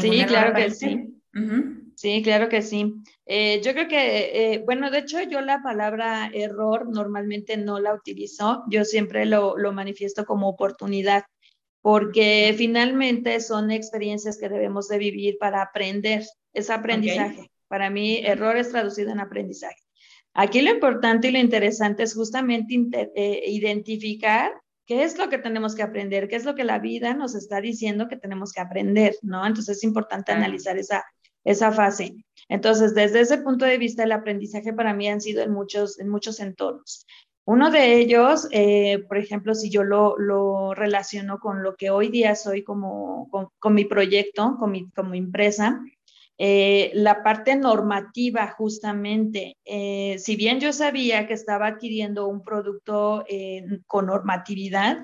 Sí, 0.00 0.24
claro 0.26 0.54
que 0.54 0.70
sí. 0.70 1.12
Sí, 1.94 2.22
claro 2.22 2.48
que 2.48 2.60
sí. 2.62 2.94
Yo 3.26 3.72
creo 3.72 3.88
que, 3.88 4.54
eh, 4.54 4.62
bueno, 4.64 4.90
de 4.90 4.98
hecho 4.98 5.22
yo 5.22 5.40
la 5.40 5.62
palabra 5.62 6.30
error 6.32 6.88
normalmente 6.90 7.56
no 7.56 7.80
la 7.80 7.94
utilizo, 7.94 8.64
yo 8.68 8.84
siempre 8.84 9.24
lo, 9.24 9.56
lo 9.56 9.72
manifiesto 9.72 10.26
como 10.26 10.48
oportunidad, 10.48 11.24
porque 11.80 12.54
finalmente 12.56 13.40
son 13.40 13.70
experiencias 13.70 14.38
que 14.38 14.48
debemos 14.48 14.88
de 14.88 14.98
vivir 14.98 15.38
para 15.38 15.62
aprender, 15.62 16.24
es 16.52 16.68
aprendizaje. 16.68 17.50
Para 17.68 17.90
mí, 17.90 18.18
error 18.24 18.56
es 18.56 18.70
traducido 18.70 19.10
en 19.10 19.20
aprendizaje. 19.20 19.85
Aquí 20.38 20.60
lo 20.60 20.70
importante 20.70 21.28
y 21.28 21.30
lo 21.32 21.38
interesante 21.38 22.02
es 22.02 22.14
justamente 22.14 22.74
eh, 23.14 23.42
identificar 23.46 24.52
qué 24.84 25.02
es 25.02 25.16
lo 25.16 25.30
que 25.30 25.38
tenemos 25.38 25.74
que 25.74 25.82
aprender, 25.82 26.28
qué 26.28 26.36
es 26.36 26.44
lo 26.44 26.54
que 26.54 26.62
la 26.62 26.78
vida 26.78 27.14
nos 27.14 27.34
está 27.34 27.62
diciendo 27.62 28.06
que 28.06 28.18
tenemos 28.18 28.52
que 28.52 28.60
aprender, 28.60 29.16
¿no? 29.22 29.46
Entonces 29.46 29.78
es 29.78 29.84
importante 29.84 30.32
analizar 30.32 30.76
esa, 30.76 31.06
esa 31.42 31.72
fase. 31.72 32.14
Entonces, 32.50 32.94
desde 32.94 33.20
ese 33.20 33.38
punto 33.38 33.64
de 33.64 33.78
vista, 33.78 34.04
el 34.04 34.12
aprendizaje 34.12 34.74
para 34.74 34.92
mí 34.92 35.08
han 35.08 35.22
sido 35.22 35.42
en 35.42 35.52
muchos, 35.52 35.98
en 35.98 36.10
muchos 36.10 36.38
entornos. 36.38 37.06
Uno 37.46 37.70
de 37.70 37.96
ellos, 37.96 38.46
eh, 38.50 39.04
por 39.08 39.16
ejemplo, 39.16 39.54
si 39.54 39.70
yo 39.70 39.84
lo, 39.84 40.18
lo, 40.18 40.74
relaciono 40.74 41.38
con 41.38 41.62
lo 41.62 41.76
que 41.76 41.88
hoy 41.88 42.08
día 42.08 42.34
soy 42.34 42.62
como, 42.62 43.30
con, 43.30 43.74
mi 43.74 43.86
proyecto, 43.86 44.56
con 44.58 44.72
mi 44.72 44.90
como 44.90 45.14
empresa, 45.14 45.80
eh, 46.38 46.90
la 46.94 47.22
parte 47.22 47.56
normativa 47.56 48.48
justamente, 48.56 49.56
eh, 49.64 50.16
si 50.18 50.36
bien 50.36 50.60
yo 50.60 50.72
sabía 50.72 51.26
que 51.26 51.34
estaba 51.34 51.68
adquiriendo 51.68 52.28
un 52.28 52.42
producto 52.42 53.24
con 53.86 54.06
normatividad, 54.06 54.98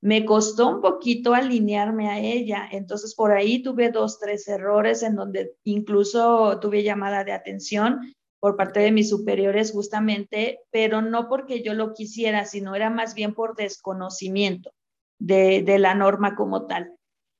me 0.00 0.24
costó 0.24 0.68
un 0.68 0.80
poquito 0.80 1.34
alinearme 1.34 2.08
a 2.08 2.20
ella, 2.20 2.68
entonces 2.70 3.14
por 3.14 3.32
ahí 3.32 3.62
tuve 3.62 3.90
dos, 3.90 4.20
tres 4.20 4.46
errores 4.46 5.02
en 5.02 5.16
donde 5.16 5.54
incluso 5.64 6.60
tuve 6.60 6.82
llamada 6.82 7.24
de 7.24 7.32
atención 7.32 8.14
por 8.38 8.56
parte 8.56 8.80
de 8.80 8.92
mis 8.92 9.08
superiores 9.08 9.72
justamente, 9.72 10.60
pero 10.70 11.02
no 11.02 11.28
porque 11.28 11.62
yo 11.62 11.74
lo 11.74 11.94
quisiera, 11.94 12.44
sino 12.44 12.74
era 12.74 12.90
más 12.90 13.14
bien 13.14 13.34
por 13.34 13.56
desconocimiento 13.56 14.70
de, 15.18 15.62
de 15.62 15.78
la 15.78 15.94
norma 15.94 16.36
como 16.36 16.66
tal. 16.66 16.94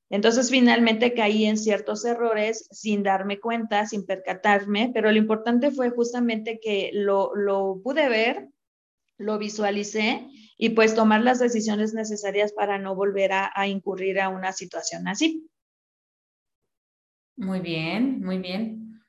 Entonces 0.08 0.50
finalmente 0.50 1.14
caí 1.14 1.46
en 1.46 1.58
ciertos 1.58 2.04
errores 2.04 2.68
sin 2.70 3.02
darme 3.02 3.40
cuenta, 3.40 3.86
sin 3.86 4.06
percatarme, 4.06 4.90
pero 4.94 5.10
lo 5.10 5.18
importante 5.18 5.70
fue 5.70 5.90
justamente 5.90 6.60
que 6.62 6.90
lo, 6.92 7.34
lo 7.34 7.80
pude 7.82 8.08
ver, 8.08 8.48
lo 9.18 9.38
visualicé 9.38 10.28
y 10.58 10.70
pues 10.70 10.94
tomar 10.94 11.22
las 11.22 11.38
decisiones 11.38 11.94
necesarias 11.94 12.52
para 12.52 12.78
no 12.78 12.94
volver 12.94 13.32
a, 13.32 13.66
incurrir 13.66 14.20
a 14.20 14.28
una 14.28 14.52
situación 14.52 15.08
así. 15.08 15.48
Muy 17.36 17.60
bien, 17.60 18.24
muy 18.24 18.38
bien. 18.38 19.00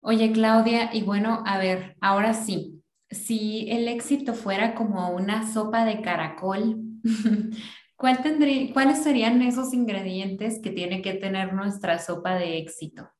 Oye, 0.00 0.32
Claudia, 0.32 0.90
y 0.92 1.02
bueno, 1.02 1.42
a 1.46 1.58
ver, 1.58 1.96
ahora 2.00 2.34
sí, 2.34 2.82
si 3.10 3.70
el 3.70 3.88
éxito 3.88 4.34
fuera 4.34 4.74
como 4.74 5.10
una 5.10 5.50
sopa 5.50 5.84
de 5.84 6.02
caracol, 6.02 6.82
¿cuál 7.98 8.22
tendría, 8.22 8.72
¿cuáles 8.72 9.02
serían 9.02 9.42
esos 9.42 9.74
ingredientes 9.74 10.60
que 10.62 10.70
tiene 10.70 11.02
que 11.02 11.14
tener 11.14 11.52
nuestra 11.52 11.98
sopa 11.98 12.36
de 12.36 12.56
éxito? 12.56 13.10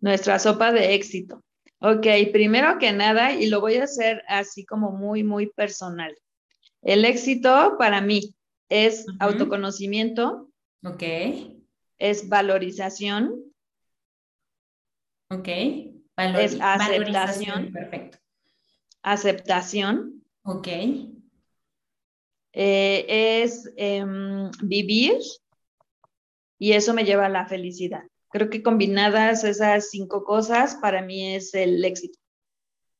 Nuestra 0.00 0.38
sopa 0.38 0.72
de 0.72 0.94
éxito. 0.94 1.44
Ok, 1.78 2.06
primero 2.32 2.78
que 2.78 2.92
nada, 2.92 3.32
y 3.32 3.46
lo 3.46 3.60
voy 3.60 3.76
a 3.76 3.84
hacer 3.84 4.22
así 4.26 4.64
como 4.64 4.90
muy, 4.90 5.22
muy 5.22 5.48
personal. 5.52 6.16
El 6.82 7.04
éxito 7.04 7.76
para 7.78 8.00
mí 8.00 8.34
es 8.70 9.04
autoconocimiento. 9.20 10.50
Ok. 10.82 11.02
Es 11.98 12.28
valorización. 12.28 13.34
Ok. 15.30 15.48
es 15.48 16.58
aceptación. 16.60 17.72
Perfecto. 17.72 18.18
Aceptación. 19.02 20.24
Ok. 20.42 20.68
Eh, 22.54 23.42
es 23.42 23.70
em, 23.76 24.50
vivir 24.62 25.18
y 26.58 26.72
eso 26.72 26.94
me 26.94 27.04
lleva 27.04 27.26
a 27.26 27.30
la 27.30 27.46
felicidad. 27.46 28.02
Creo 28.30 28.48
que 28.48 28.62
combinadas 28.62 29.44
esas 29.44 29.90
cinco 29.90 30.24
cosas 30.24 30.76
para 30.76 31.02
mí 31.02 31.34
es 31.34 31.52
el 31.54 31.84
éxito. 31.84 32.18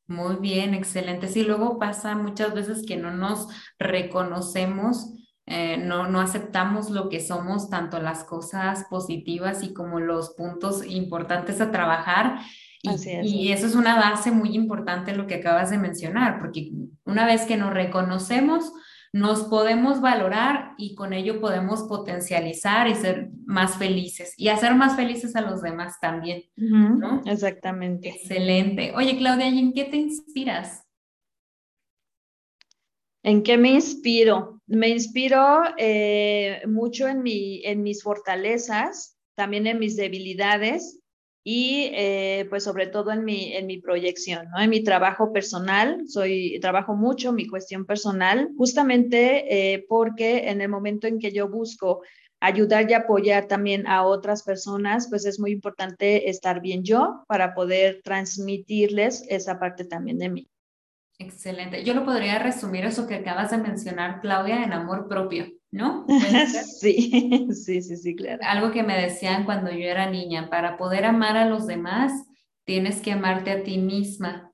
Muy 0.06 0.36
bien, 0.36 0.74
excelente. 0.74 1.28
Sí, 1.28 1.44
luego 1.44 1.78
pasa 1.78 2.14
muchas 2.14 2.52
veces 2.52 2.84
que 2.86 2.96
no 2.96 3.10
nos 3.10 3.48
reconocemos, 3.78 5.14
eh, 5.46 5.78
no, 5.78 6.08
no 6.08 6.20
aceptamos 6.20 6.90
lo 6.90 7.08
que 7.08 7.20
somos, 7.20 7.70
tanto 7.70 8.00
las 8.00 8.24
cosas 8.24 8.84
positivas 8.90 9.62
y 9.62 9.72
como 9.72 10.00
los 10.00 10.34
puntos 10.34 10.84
importantes 10.84 11.60
a 11.60 11.70
trabajar. 11.70 12.40
Y, 12.82 12.90
y, 13.22 13.52
eso 13.52 13.66
es 13.66 13.74
una 13.74 13.96
base 13.96 14.30
muy 14.30 14.54
importante 14.54 15.16
lo 15.16 15.26
que 15.26 15.36
acabas 15.36 15.70
de 15.70 15.78
mencionar, 15.78 16.38
porque 16.38 16.70
una 17.04 17.24
vez 17.24 17.46
que 17.46 17.56
nos 17.56 17.72
reconocemos, 17.72 18.74
nos 19.14 19.44
podemos 19.44 20.00
valorar 20.00 20.74
y 20.76 20.96
con 20.96 21.12
ello 21.12 21.40
podemos 21.40 21.84
potencializar 21.84 22.88
y 22.88 22.96
ser 22.96 23.30
más 23.46 23.78
felices 23.78 24.34
y 24.36 24.48
hacer 24.48 24.74
más 24.74 24.96
felices 24.96 25.36
a 25.36 25.40
los 25.40 25.62
demás 25.62 26.00
también. 26.00 26.42
¿no? 26.56 27.22
Exactamente. 27.24 28.08
Excelente. 28.08 28.92
Oye, 28.96 29.16
Claudia, 29.16 29.48
¿y 29.50 29.60
en 29.60 29.72
qué 29.72 29.84
te 29.84 29.98
inspiras? 29.98 30.84
¿En 33.22 33.44
qué 33.44 33.56
me 33.56 33.70
inspiro? 33.70 34.60
Me 34.66 34.88
inspiro 34.88 35.62
eh, 35.78 36.62
mucho 36.66 37.06
en, 37.06 37.22
mi, 37.22 37.64
en 37.64 37.84
mis 37.84 38.02
fortalezas, 38.02 39.16
también 39.36 39.68
en 39.68 39.78
mis 39.78 39.94
debilidades 39.94 41.03
y 41.44 41.90
eh, 41.92 42.46
pues 42.48 42.64
sobre 42.64 42.86
todo 42.86 43.12
en 43.12 43.24
mi, 43.24 43.52
en 43.52 43.66
mi 43.66 43.78
proyección, 43.78 44.48
¿no? 44.50 44.62
En 44.62 44.70
mi 44.70 44.82
trabajo 44.82 45.30
personal, 45.30 46.02
soy, 46.08 46.58
trabajo 46.60 46.96
mucho 46.96 47.32
mi 47.32 47.46
cuestión 47.46 47.84
personal, 47.84 48.48
justamente 48.56 49.74
eh, 49.74 49.84
porque 49.86 50.48
en 50.48 50.62
el 50.62 50.70
momento 50.70 51.06
en 51.06 51.18
que 51.18 51.32
yo 51.32 51.48
busco 51.48 52.00
ayudar 52.40 52.90
y 52.90 52.94
apoyar 52.94 53.46
también 53.46 53.86
a 53.86 54.04
otras 54.04 54.42
personas, 54.42 55.08
pues 55.10 55.26
es 55.26 55.38
muy 55.38 55.52
importante 55.52 56.30
estar 56.30 56.60
bien 56.60 56.82
yo 56.82 57.24
para 57.28 57.54
poder 57.54 58.00
transmitirles 58.02 59.24
esa 59.28 59.58
parte 59.58 59.84
también 59.84 60.18
de 60.18 60.30
mí. 60.30 60.48
Excelente. 61.18 61.84
Yo 61.84 61.94
lo 61.94 62.04
podría 62.04 62.38
resumir 62.38 62.84
eso 62.84 63.06
que 63.06 63.16
acabas 63.16 63.50
de 63.50 63.58
mencionar, 63.58 64.20
Claudia, 64.20 64.64
en 64.64 64.72
amor 64.72 65.08
propio. 65.08 65.46
¿no? 65.74 66.06
Sí, 66.80 67.48
sí, 67.52 67.82
sí, 67.82 67.96
sí, 67.96 68.16
claro. 68.16 68.38
Algo 68.46 68.70
que 68.70 68.82
me 68.82 69.00
decían 69.00 69.44
cuando 69.44 69.70
yo 69.70 69.88
era 69.88 70.08
niña, 70.08 70.48
para 70.48 70.76
poder 70.76 71.04
amar 71.04 71.36
a 71.36 71.46
los 71.46 71.66
demás, 71.66 72.12
tienes 72.64 73.00
que 73.00 73.12
amarte 73.12 73.50
a 73.50 73.62
ti 73.62 73.78
misma. 73.78 74.52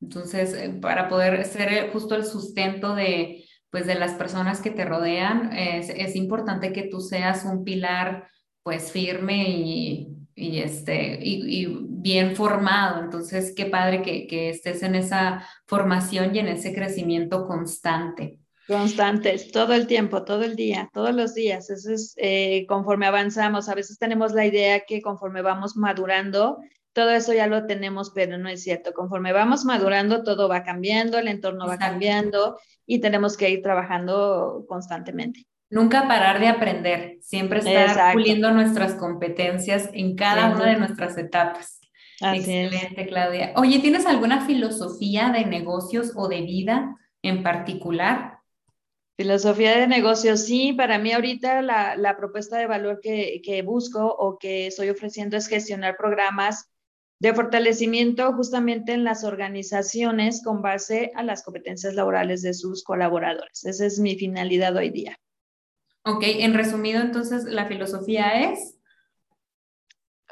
Entonces, 0.00 0.54
eh, 0.54 0.70
para 0.80 1.08
poder 1.08 1.44
ser 1.44 1.90
justo 1.92 2.14
el 2.14 2.24
sustento 2.24 2.94
de, 2.94 3.44
pues, 3.70 3.86
de 3.86 3.96
las 3.96 4.14
personas 4.14 4.60
que 4.60 4.70
te 4.70 4.84
rodean, 4.84 5.52
es, 5.52 5.90
es 5.90 6.16
importante 6.16 6.72
que 6.72 6.84
tú 6.84 7.00
seas 7.00 7.44
un 7.44 7.64
pilar, 7.64 8.28
pues, 8.62 8.92
firme 8.92 9.50
y, 9.50 10.21
y 10.34 10.58
este, 10.58 11.18
y, 11.22 11.62
y, 11.62 11.78
bien 11.80 12.34
formado. 12.36 13.02
Entonces, 13.02 13.52
qué 13.56 13.66
padre 13.66 14.02
que, 14.02 14.26
que 14.26 14.50
estés 14.50 14.82
en 14.82 14.94
esa 14.94 15.46
formación 15.66 16.34
y 16.34 16.38
en 16.38 16.48
ese 16.48 16.74
crecimiento 16.74 17.46
constante. 17.46 18.38
Constantes, 18.66 19.50
todo 19.50 19.74
el 19.74 19.86
tiempo, 19.86 20.24
todo 20.24 20.44
el 20.44 20.56
día, 20.56 20.88
todos 20.92 21.14
los 21.14 21.34
días. 21.34 21.68
Eso 21.68 21.92
es 21.92 22.14
eh, 22.16 22.64
conforme 22.68 23.06
avanzamos. 23.06 23.68
A 23.68 23.74
veces 23.74 23.98
tenemos 23.98 24.32
la 24.32 24.46
idea 24.46 24.80
que 24.86 25.02
conforme 25.02 25.42
vamos 25.42 25.76
madurando, 25.76 26.58
todo 26.92 27.10
eso 27.10 27.32
ya 27.32 27.46
lo 27.46 27.66
tenemos, 27.66 28.10
pero 28.10 28.38
no 28.38 28.48
es 28.48 28.62
cierto. 28.62 28.92
Conforme 28.92 29.32
vamos 29.32 29.64
madurando, 29.64 30.22
todo 30.22 30.48
va 30.48 30.62
cambiando, 30.62 31.18
el 31.18 31.28
entorno 31.28 31.66
va 31.66 31.78
cambiando 31.78 32.58
y 32.86 33.00
tenemos 33.00 33.36
que 33.36 33.50
ir 33.50 33.62
trabajando 33.62 34.64
constantemente. 34.68 35.46
Nunca 35.72 36.06
parar 36.06 36.38
de 36.38 36.48
aprender, 36.48 37.16
siempre 37.22 37.60
estar 37.60 38.12
puliendo 38.12 38.50
nuestras 38.50 38.92
competencias 38.92 39.88
en 39.94 40.16
cada 40.16 40.54
una 40.54 40.66
de 40.66 40.76
nuestras 40.76 41.16
etapas. 41.16 41.80
Excelente, 42.20 43.06
Claudia. 43.06 43.54
Oye, 43.56 43.78
¿tienes 43.78 44.04
alguna 44.04 44.44
filosofía 44.44 45.30
de 45.30 45.46
negocios 45.46 46.12
o 46.14 46.28
de 46.28 46.42
vida 46.42 46.94
en 47.22 47.42
particular? 47.42 48.40
Filosofía 49.16 49.78
de 49.78 49.86
negocios, 49.86 50.44
sí, 50.44 50.74
para 50.74 50.98
mí 50.98 51.12
ahorita 51.12 51.62
la, 51.62 51.96
la 51.96 52.18
propuesta 52.18 52.58
de 52.58 52.66
valor 52.66 53.00
que, 53.00 53.40
que, 53.42 53.62
busco 53.62 54.04
o 54.06 54.36
que 54.36 54.66
estoy 54.66 54.90
ofreciendo 54.90 55.38
es 55.38 55.46
gestionar 55.46 55.96
programas 55.96 56.70
de 57.18 57.32
fortalecimiento 57.32 58.30
justamente 58.34 58.92
en 58.92 59.04
las 59.04 59.24
organizaciones 59.24 60.42
con 60.44 60.60
base 60.60 61.12
a 61.14 61.22
las 61.22 61.42
competencias 61.42 61.94
laborales 61.94 62.42
de 62.42 62.52
sus 62.52 62.84
colaboradores. 62.84 63.64
Esa 63.64 63.86
es 63.86 63.98
mi 63.98 64.16
finalidad 64.16 64.76
hoy 64.76 64.90
día. 64.90 65.16
Ok, 66.04 66.24
en 66.24 66.54
resumido, 66.54 67.00
entonces, 67.00 67.44
la 67.44 67.66
filosofía 67.66 68.50
es 68.50 68.78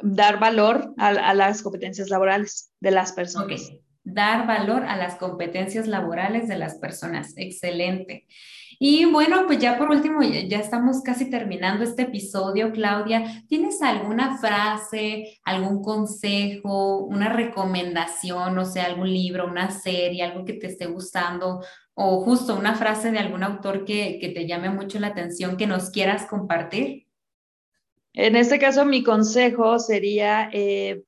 dar 0.02 0.40
valor 0.40 0.94
a, 0.98 1.09
a 1.09 1.35
las 1.35 1.62
competencias 1.62 2.09
laborales 2.09 2.72
de 2.80 2.90
las 2.90 3.12
personas. 3.12 3.46
Okay. 3.46 3.80
Dar 4.02 4.46
valor 4.46 4.85
a 4.85 4.96
las 4.96 5.16
competencias 5.16 5.87
laborales 5.87 6.48
de 6.48 6.59
las 6.59 6.76
personas. 6.76 7.35
Excelente. 7.37 8.26
Y 8.83 9.04
bueno, 9.04 9.46
pues 9.46 9.59
ya 9.59 9.76
por 9.76 9.90
último, 9.90 10.22
ya 10.22 10.59
estamos 10.59 11.02
casi 11.02 11.28
terminando 11.28 11.85
este 11.85 12.04
episodio, 12.04 12.72
Claudia. 12.72 13.44
¿Tienes 13.46 13.83
alguna 13.83 14.38
frase, 14.38 15.38
algún 15.44 15.83
consejo, 15.83 17.04
una 17.04 17.30
recomendación, 17.30 18.56
o 18.56 18.64
sea, 18.64 18.87
algún 18.87 19.12
libro, 19.12 19.46
una 19.46 19.70
serie, 19.70 20.22
algo 20.22 20.46
que 20.46 20.54
te 20.54 20.68
esté 20.68 20.87
gustando, 20.87 21.62
o 22.02 22.22
justo 22.22 22.56
una 22.56 22.74
frase 22.76 23.10
de 23.10 23.18
algún 23.18 23.42
autor 23.42 23.84
que, 23.84 24.18
que 24.18 24.30
te 24.30 24.46
llame 24.46 24.70
mucho 24.70 24.98
la 24.98 25.08
atención, 25.08 25.58
que 25.58 25.66
nos 25.66 25.90
quieras 25.90 26.24
compartir? 26.24 27.06
En 28.14 28.36
este 28.36 28.58
caso, 28.58 28.86
mi 28.86 29.02
consejo 29.02 29.78
sería, 29.78 30.48
eh, 30.50 31.02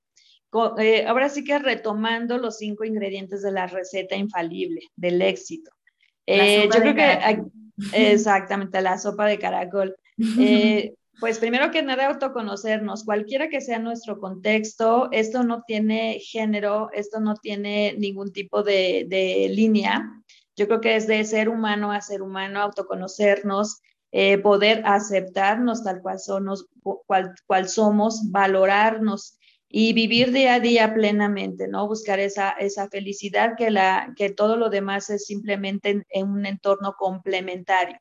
eh, 0.79 1.05
ahora 1.07 1.31
sí 1.31 1.45
que 1.45 1.59
retomando 1.59 2.37
los 2.37 2.59
cinco 2.59 2.85
ingredientes 2.85 3.41
de 3.41 3.53
la 3.53 3.67
receta 3.67 4.17
infalible 4.17 4.83
del 4.95 5.23
éxito. 5.23 5.71
Eh, 6.27 6.69
yo 6.71 6.81
creo 6.81 6.95
que 6.95 7.43
exactamente 7.95 8.83
la 8.83 8.99
sopa 8.99 9.25
de 9.27 9.39
caracol. 9.39 9.97
Pues 11.21 11.39
primero 11.39 11.71
que 11.71 11.83
nada, 11.83 12.09
autoconocernos, 12.09 13.05
cualquiera 13.05 13.49
que 13.49 13.61
sea 13.61 13.79
nuestro 13.79 14.19
contexto, 14.19 15.09
esto 15.13 15.45
no 15.45 15.63
tiene 15.67 16.19
género, 16.19 16.91
esto 16.93 17.21
no 17.21 17.37
tiene 17.37 17.95
ningún 17.97 18.33
tipo 18.33 18.63
de, 18.63 19.07
de 19.09 19.49
línea. 19.49 20.22
Yo 20.57 20.67
creo 20.67 20.81
que 20.81 20.97
es 20.97 21.07
de 21.07 21.25
ser 21.25 21.49
humano 21.49 21.93
a 21.93 22.01
ser 22.01 22.23
humano, 22.23 22.61
autoconocernos, 22.61 23.81
eh, 24.15 24.37
poder 24.39 24.83
aceptarnos 24.85 25.83
tal 25.83 26.03
cual, 26.03 26.19
somos, 26.19 26.67
cual, 27.07 27.35
cual 27.47 27.69
somos, 27.69 28.31
valorarnos 28.31 29.39
y 29.75 29.95
vivir 29.95 30.33
día 30.33 30.55
a 30.55 30.61
día 30.61 30.93
plenamente, 30.93 31.67
¿no? 31.67 31.89
Buscar 31.89 32.21
esa, 32.21 32.51
esa 32.51 32.89
felicidad 32.91 33.55
que, 33.57 33.71
la, 33.71 34.13
que 34.17 34.29
todo 34.29 34.57
lo 34.57 34.69
demás 34.69 35.09
es 35.09 35.25
simplemente 35.25 36.05
en, 36.11 36.29
un 36.29 36.45
entorno 36.45 36.95
complementario. 36.99 37.97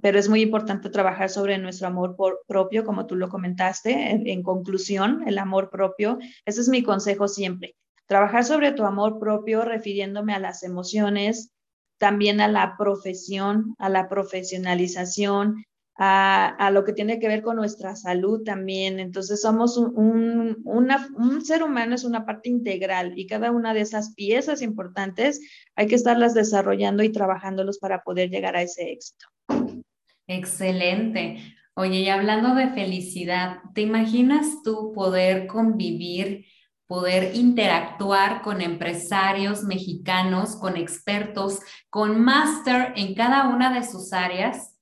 Pero 0.00 0.20
es 0.20 0.28
muy 0.28 0.42
importante 0.42 0.88
trabajar 0.88 1.30
sobre 1.30 1.58
nuestro 1.58 1.88
amor 1.88 2.14
por, 2.14 2.42
propio, 2.46 2.84
como 2.84 3.06
tú 3.06 3.16
lo 3.16 3.28
comentaste. 3.28 4.10
En, 4.10 4.28
en 4.28 4.44
conclusión, 4.44 5.24
el 5.26 5.38
amor 5.38 5.68
propio, 5.68 6.18
ese 6.44 6.60
es 6.60 6.68
mi 6.68 6.84
consejo 6.84 7.26
siempre. 7.26 7.74
Trabajar 8.06 8.44
sobre 8.44 8.70
tu 8.70 8.84
amor 8.84 9.18
propio 9.18 9.62
refiriéndome 9.62 10.32
a 10.32 10.38
las 10.38 10.62
emociones, 10.62 11.55
también 11.98 12.40
a 12.40 12.48
la 12.48 12.76
profesión, 12.76 13.74
a 13.78 13.88
la 13.88 14.08
profesionalización, 14.08 15.64
a, 15.98 16.70
lo 16.72 16.84
que 16.84 16.92
tiene 16.92 17.18
que 17.18 17.28
ver 17.28 17.42
con 17.42 17.56
nuestra 17.56 17.96
salud 17.96 18.42
también. 18.44 19.00
Entonces 19.00 19.40
somos 19.40 19.76
un, 19.78 20.62
un 20.64 21.44
ser 21.44 21.62
humano, 21.62 21.94
es 21.94 22.04
una 22.04 22.26
parte 22.26 22.48
integral 22.48 23.18
y 23.18 23.26
cada 23.26 23.50
una 23.50 23.72
de 23.72 23.80
esas 23.80 24.14
piezas 24.14 24.62
importantes 24.62 25.40
hay 25.74 25.86
que 25.86 25.94
estarlas 25.94 26.34
desarrollando 26.34 27.02
y 27.02 27.12
trabajándolos 27.12 27.78
para 27.78 28.02
poder 28.02 28.30
llegar 28.30 28.56
a 28.56 28.62
ese 28.62 28.92
éxito. 28.92 29.26
Excelente. 30.26 31.38
Oye, 31.74 32.00
y 32.00 32.08
hablando 32.08 32.54
de 32.54 32.70
felicidad, 32.70 33.58
¿te 33.74 33.82
imaginas 33.82 34.62
tú 34.64 34.92
poder 34.94 35.46
convivir, 35.46 36.46
poder 36.86 37.34
interactuar 37.34 38.42
con 38.42 38.60
empresarios 38.60 39.64
mexicanos, 39.64 40.56
con 40.56 40.76
expertos, 40.76 41.60
con 41.90 42.20
máster 42.20 42.92
en 42.96 43.14
cada 43.14 43.48
una 43.48 43.72
de 43.72 43.84
sus 43.84 44.12
áreas? 44.12 44.75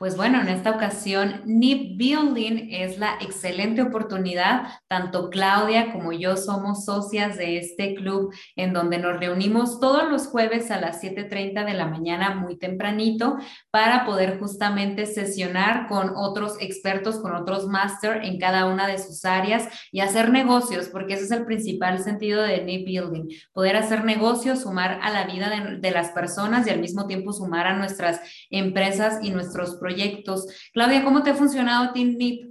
Pues 0.00 0.16
bueno, 0.16 0.40
en 0.40 0.48
esta 0.48 0.70
ocasión, 0.70 1.42
NIP 1.44 1.98
Building 1.98 2.68
es 2.70 2.98
la 2.98 3.18
excelente 3.20 3.82
oportunidad. 3.82 4.62
Tanto 4.88 5.28
Claudia 5.28 5.92
como 5.92 6.14
yo 6.14 6.38
somos 6.38 6.86
socias 6.86 7.36
de 7.36 7.58
este 7.58 7.94
club 7.96 8.32
en 8.56 8.72
donde 8.72 8.96
nos 8.96 9.20
reunimos 9.20 9.78
todos 9.78 10.10
los 10.10 10.26
jueves 10.26 10.70
a 10.70 10.80
las 10.80 11.02
7.30 11.02 11.66
de 11.66 11.74
la 11.74 11.84
mañana, 11.84 12.34
muy 12.34 12.56
tempranito, 12.56 13.36
para 13.70 14.06
poder 14.06 14.38
justamente 14.38 15.04
sesionar 15.04 15.86
con 15.86 16.12
otros 16.16 16.56
expertos, 16.62 17.20
con 17.20 17.34
otros 17.34 17.66
máster 17.66 18.24
en 18.24 18.38
cada 18.38 18.64
una 18.64 18.86
de 18.86 18.96
sus 18.96 19.26
áreas 19.26 19.68
y 19.92 20.00
hacer 20.00 20.30
negocios, 20.30 20.88
porque 20.88 21.12
ese 21.12 21.24
es 21.24 21.30
el 21.30 21.44
principal 21.44 22.02
sentido 22.02 22.40
de 22.40 22.64
NIP 22.64 22.86
Building, 22.86 23.28
poder 23.52 23.76
hacer 23.76 24.02
negocios, 24.06 24.62
sumar 24.62 24.98
a 25.02 25.10
la 25.10 25.26
vida 25.26 25.50
de, 25.50 25.76
de 25.76 25.90
las 25.90 26.08
personas 26.12 26.66
y 26.66 26.70
al 26.70 26.80
mismo 26.80 27.06
tiempo 27.06 27.34
sumar 27.34 27.66
a 27.66 27.76
nuestras 27.76 28.22
empresas 28.48 29.18
y 29.22 29.30
nuestros 29.30 29.76
proyectos 29.76 29.89
proyectos. 29.90 30.46
Claudia, 30.72 31.04
¿cómo 31.04 31.22
te 31.22 31.30
ha 31.30 31.34
funcionado 31.34 31.92
Team 31.92 32.16
NIP? 32.16 32.50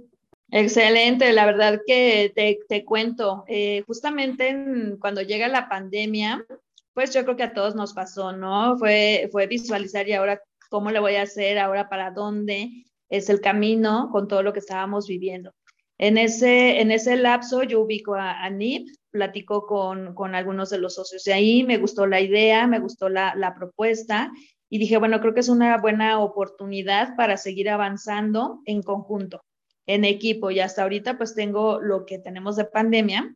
Excelente, 0.52 1.32
la 1.32 1.46
verdad 1.46 1.80
que 1.86 2.32
te, 2.68 2.84
cuento, 2.84 3.44
eh, 3.46 3.82
justamente 3.86 4.96
cuando 4.98 5.22
llega 5.22 5.46
la 5.48 5.68
pandemia, 5.68 6.44
pues 6.92 7.14
yo 7.14 7.22
creo 7.22 7.36
que 7.36 7.44
a 7.44 7.54
todos 7.54 7.76
nos 7.76 7.94
pasó, 7.94 8.32
¿no? 8.32 8.76
Fue, 8.76 9.28
fue 9.30 9.46
visualizar 9.46 10.08
y 10.08 10.12
ahora 10.12 10.42
cómo 10.68 10.90
le 10.90 10.98
voy 10.98 11.14
a 11.16 11.22
hacer, 11.22 11.58
ahora 11.58 11.88
para 11.88 12.10
dónde 12.10 12.84
es 13.08 13.30
el 13.30 13.40
camino 13.40 14.10
con 14.10 14.26
todo 14.26 14.42
lo 14.42 14.52
que 14.52 14.58
estábamos 14.58 15.06
viviendo. 15.06 15.52
En 15.98 16.18
ese, 16.18 16.80
en 16.80 16.90
ese 16.90 17.16
lapso 17.16 17.62
yo 17.62 17.80
ubico 17.80 18.14
a, 18.14 18.48
NIP, 18.50 18.88
platico 19.10 19.66
con, 19.66 20.14
con, 20.14 20.34
algunos 20.34 20.70
de 20.70 20.78
los 20.78 20.94
socios 20.96 21.22
de 21.24 21.32
ahí, 21.32 21.62
me 21.62 21.78
gustó 21.78 22.06
la 22.06 22.20
idea, 22.20 22.66
me 22.66 22.80
gustó 22.80 23.08
la, 23.08 23.34
la 23.36 23.54
propuesta 23.54 24.32
y 24.70 24.78
dije, 24.78 24.96
bueno, 24.96 25.20
creo 25.20 25.34
que 25.34 25.40
es 25.40 25.48
una 25.48 25.76
buena 25.78 26.20
oportunidad 26.20 27.16
para 27.16 27.36
seguir 27.36 27.68
avanzando 27.68 28.62
en 28.64 28.82
conjunto, 28.82 29.42
en 29.86 30.04
equipo. 30.04 30.52
Y 30.52 30.60
hasta 30.60 30.84
ahorita 30.84 31.18
pues 31.18 31.34
tengo 31.34 31.80
lo 31.80 32.06
que 32.06 32.20
tenemos 32.20 32.54
de 32.54 32.64
pandemia, 32.64 33.34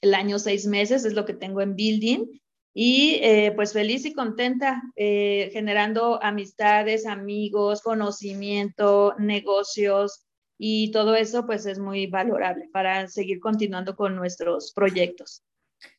el 0.00 0.14
año 0.14 0.38
seis 0.38 0.66
meses 0.66 1.04
es 1.04 1.14
lo 1.14 1.24
que 1.24 1.34
tengo 1.34 1.60
en 1.60 1.74
building 1.74 2.26
y 2.72 3.20
eh, 3.22 3.52
pues 3.54 3.72
feliz 3.72 4.04
y 4.04 4.12
contenta 4.12 4.82
eh, 4.96 5.50
generando 5.52 6.22
amistades, 6.22 7.06
amigos, 7.06 7.82
conocimiento, 7.82 9.14
negocios 9.18 10.24
y 10.58 10.90
todo 10.92 11.14
eso 11.14 11.46
pues 11.46 11.66
es 11.66 11.78
muy 11.78 12.06
valorable 12.06 12.68
para 12.72 13.08
seguir 13.08 13.40
continuando 13.40 13.96
con 13.96 14.14
nuestros 14.14 14.72
proyectos. 14.72 15.42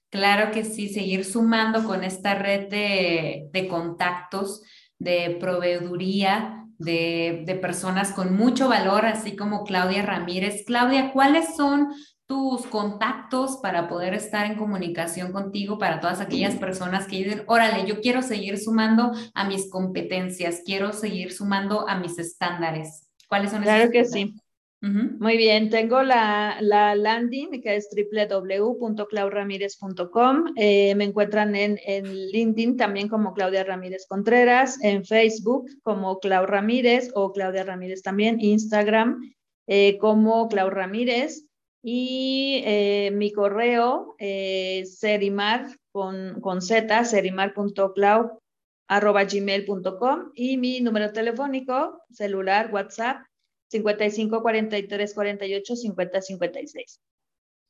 Claro 0.09 0.51
que 0.51 0.63
sí, 0.63 0.89
seguir 0.89 1.25
sumando 1.25 1.83
con 1.83 2.03
esta 2.03 2.35
red 2.35 2.69
de, 2.69 3.67
contactos, 3.69 4.63
de 4.97 5.37
proveeduría, 5.39 6.65
de, 6.77 7.43
de, 7.45 7.55
personas 7.55 8.11
con 8.11 8.35
mucho 8.35 8.69
valor, 8.69 9.05
así 9.05 9.35
como 9.35 9.63
Claudia 9.63 10.03
Ramírez. 10.03 10.63
Claudia, 10.65 11.11
¿cuáles 11.11 11.55
son 11.55 11.89
tus 12.27 12.65
contactos 12.65 13.57
para 13.61 13.87
poder 13.87 14.13
estar 14.15 14.45
en 14.45 14.57
comunicación 14.57 15.31
contigo 15.31 15.77
para 15.77 15.99
todas 15.99 16.21
aquellas 16.21 16.55
personas 16.55 17.07
que 17.07 17.17
dicen, 17.17 17.43
órale, 17.47 17.85
yo 17.85 18.01
quiero 18.01 18.21
seguir 18.23 18.57
sumando 18.57 19.11
a 19.33 19.47
mis 19.47 19.69
competencias, 19.69 20.61
quiero 20.65 20.91
seguir 20.91 21.31
sumando 21.33 21.87
a 21.87 21.99
mis 21.99 22.17
estándares? 22.17 23.09
¿Cuáles 23.27 23.51
son 23.51 23.61
Claro 23.61 23.91
que 23.91 24.05
sí. 24.05 24.33
Muy 24.81 25.37
bien, 25.37 25.69
tengo 25.71 26.03
la, 26.03 26.61
landing 26.61 27.59
que 27.61 27.75
es 27.75 27.89
www.clauramírez.com. 27.89 30.53
Eh, 30.57 30.93
me 30.93 31.05
encuentran 31.05 31.55
en, 31.55 31.79
LinkedIn 32.31 32.77
también 32.77 33.07
como 33.07 33.33
Claudia 33.33 33.63
Ramírez 33.63 34.05
Contreras, 34.07 34.77
en 34.83 35.03
Facebook 35.03 35.65
como 35.81 36.19
Clau 36.19 36.45
Ramírez 36.45 37.09
o 37.15 37.31
Claudia 37.31 37.63
Ramírez 37.63 38.03
también, 38.03 38.39
Instagram 38.39 39.33
eh, 39.65 39.97
como 39.97 40.47
Clau 40.49 40.69
Ramírez. 40.69 41.47
Y 41.81 42.61
eh, 42.65 43.09
mi 43.13 43.31
correo 43.31 44.15
serimar 44.19 45.65
con, 45.91 46.41
con 46.41 46.61
z, 46.61 47.05
serimar.clau 47.05 48.39
arroba 48.87 49.23
y 50.35 50.57
mi 50.57 50.81
número 50.81 51.11
telefónico 51.11 52.03
celular 52.11 52.69
WhatsApp 52.71 53.17
55 53.67 54.41
43 54.41 55.13
48 55.13 55.75
50 55.75 56.21
56. 56.21 57.01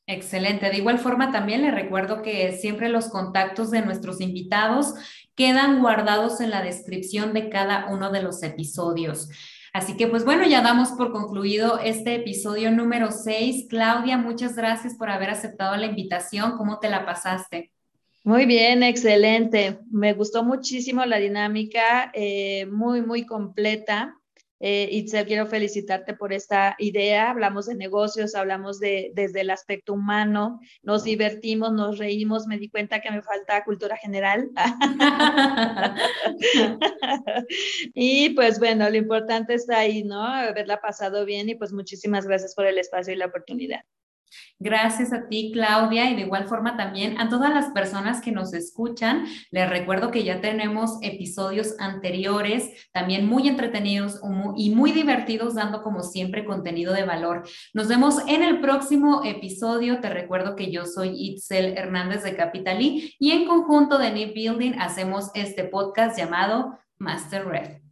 Excelente. 0.08 0.70
De 0.70 0.78
igual 0.78 1.00
forma, 1.00 1.32
también 1.32 1.64
le 1.64 1.72
recuerdo 1.72 2.22
que 2.22 2.52
siempre 2.54 2.90
los 2.90 3.10
contactos 3.10 3.72
de 3.72 3.82
nuestros 3.82 4.22
invitados 4.22 4.94
quedan 5.36 5.82
guardados 5.82 6.42
en 6.42 6.52
la 6.52 6.62
descripción 6.62 7.34
de 7.34 7.50
cada 7.50 7.88
uno 7.92 8.12
de 8.12 8.22
los 8.22 8.44
episodios. 8.44 9.30
Así 9.74 9.98
que, 9.98 10.08
pues 10.08 10.24
bueno, 10.24 10.46
ya 10.48 10.62
damos 10.62 10.90
por 10.92 11.12
concluido 11.12 11.80
este 11.80 12.16
episodio 12.16 12.72
número 12.72 13.12
6. 13.12 13.66
Claudia, 13.68 14.18
muchas 14.18 14.56
gracias 14.56 14.96
por 14.96 15.10
haber 15.10 15.32
aceptado 15.32 15.76
la 15.76 15.88
invitación. 15.88 16.56
¿Cómo 16.56 16.80
te 16.80 16.90
la 16.90 17.06
pasaste? 17.06 17.72
Muy 18.24 18.46
bien, 18.46 18.84
excelente. 18.84 19.80
Me 19.92 20.14
gustó 20.14 20.44
muchísimo 20.44 21.04
la 21.06 21.18
dinámica, 21.18 22.12
eh, 22.14 22.68
muy, 22.68 23.02
muy 23.02 23.26
completa. 23.26 24.18
Eh, 24.68 24.90
Itzel, 24.94 25.28
quiero 25.28 25.46
felicitarte 25.46 26.16
por 26.16 26.34
esta 26.34 26.76
idea. 26.80 27.30
Hablamos 27.30 27.68
de 27.68 27.76
negocios, 27.76 28.34
hablamos 28.34 28.80
de, 28.80 29.12
desde 29.14 29.42
el 29.42 29.52
aspecto 29.52 29.94
humano, 29.94 30.60
nos 30.82 31.04
divertimos, 31.04 31.72
nos 31.72 32.00
reímos. 32.00 32.48
Me 32.48 32.58
di 32.58 32.70
cuenta 32.70 33.00
que 33.00 33.12
me 33.12 33.22
falta 33.22 33.64
cultura 33.64 33.96
general. 33.96 34.50
y 37.94 38.32
pues 38.32 38.58
bueno, 38.58 38.90
lo 38.90 38.98
importante 38.98 39.54
está 39.54 39.78
ahí, 39.78 40.04
¿no? 40.04 40.24
Haberla 40.24 40.82
pasado 40.82 41.26
bien 41.26 41.48
y 41.48 41.54
pues 41.54 41.72
muchísimas 41.72 42.26
gracias 42.26 42.56
por 42.56 42.66
el 42.66 42.80
espacio 42.80 43.14
y 43.14 43.18
la 43.18 43.28
oportunidad. 43.28 43.82
Gracias 44.60 45.12
a 45.12 45.28
ti, 45.28 45.52
Claudia, 45.54 46.10
y 46.10 46.16
de 46.16 46.22
igual 46.22 46.48
forma 46.48 46.78
también 46.78 47.20
a 47.20 47.30
todas 47.30 47.54
las 47.54 47.72
personas 47.72 48.22
que 48.22 48.32
nos 48.32 48.54
escuchan. 48.54 49.26
Les 49.52 49.70
recuerdo 49.70 50.12
que 50.12 50.24
ya 50.24 50.42
tenemos 50.42 50.98
episodios 51.02 51.76
anteriores, 51.80 52.90
también 52.94 53.26
muy 53.28 53.48
entretenidos 53.48 54.22
y 54.56 54.74
muy 54.74 54.92
divertidos, 54.92 55.56
dando 55.56 55.84
como 55.84 56.04
siempre 56.04 56.46
contenido 56.46 56.94
de 56.94 57.04
valor. 57.04 57.44
Nos 57.74 57.88
vemos 57.88 58.20
en 58.28 58.44
el 58.44 58.62
próximo 58.62 59.24
episodio. 59.24 60.00
Te 60.00 60.10
recuerdo 60.10 60.56
que 60.56 60.72
yo 60.72 60.86
soy 60.86 61.10
Itzel 61.16 61.78
Hernández 61.78 62.24
de 62.24 62.36
Capitalí 62.36 63.14
y 63.20 63.32
en 63.32 63.46
conjunto 63.46 63.98
de 63.98 64.12
New 64.12 64.34
Building 64.34 64.80
hacemos 64.80 65.32
este 65.34 65.66
podcast 65.66 66.18
llamado 66.18 66.78
Master 66.98 67.46
Red. 67.46 67.86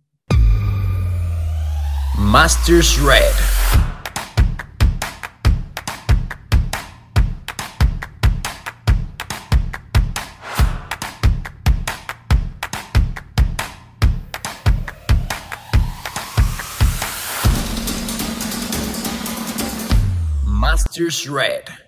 Masters 2.18 3.00
Red. 3.02 3.53
Masters 20.94 21.28
Red. 21.28 21.84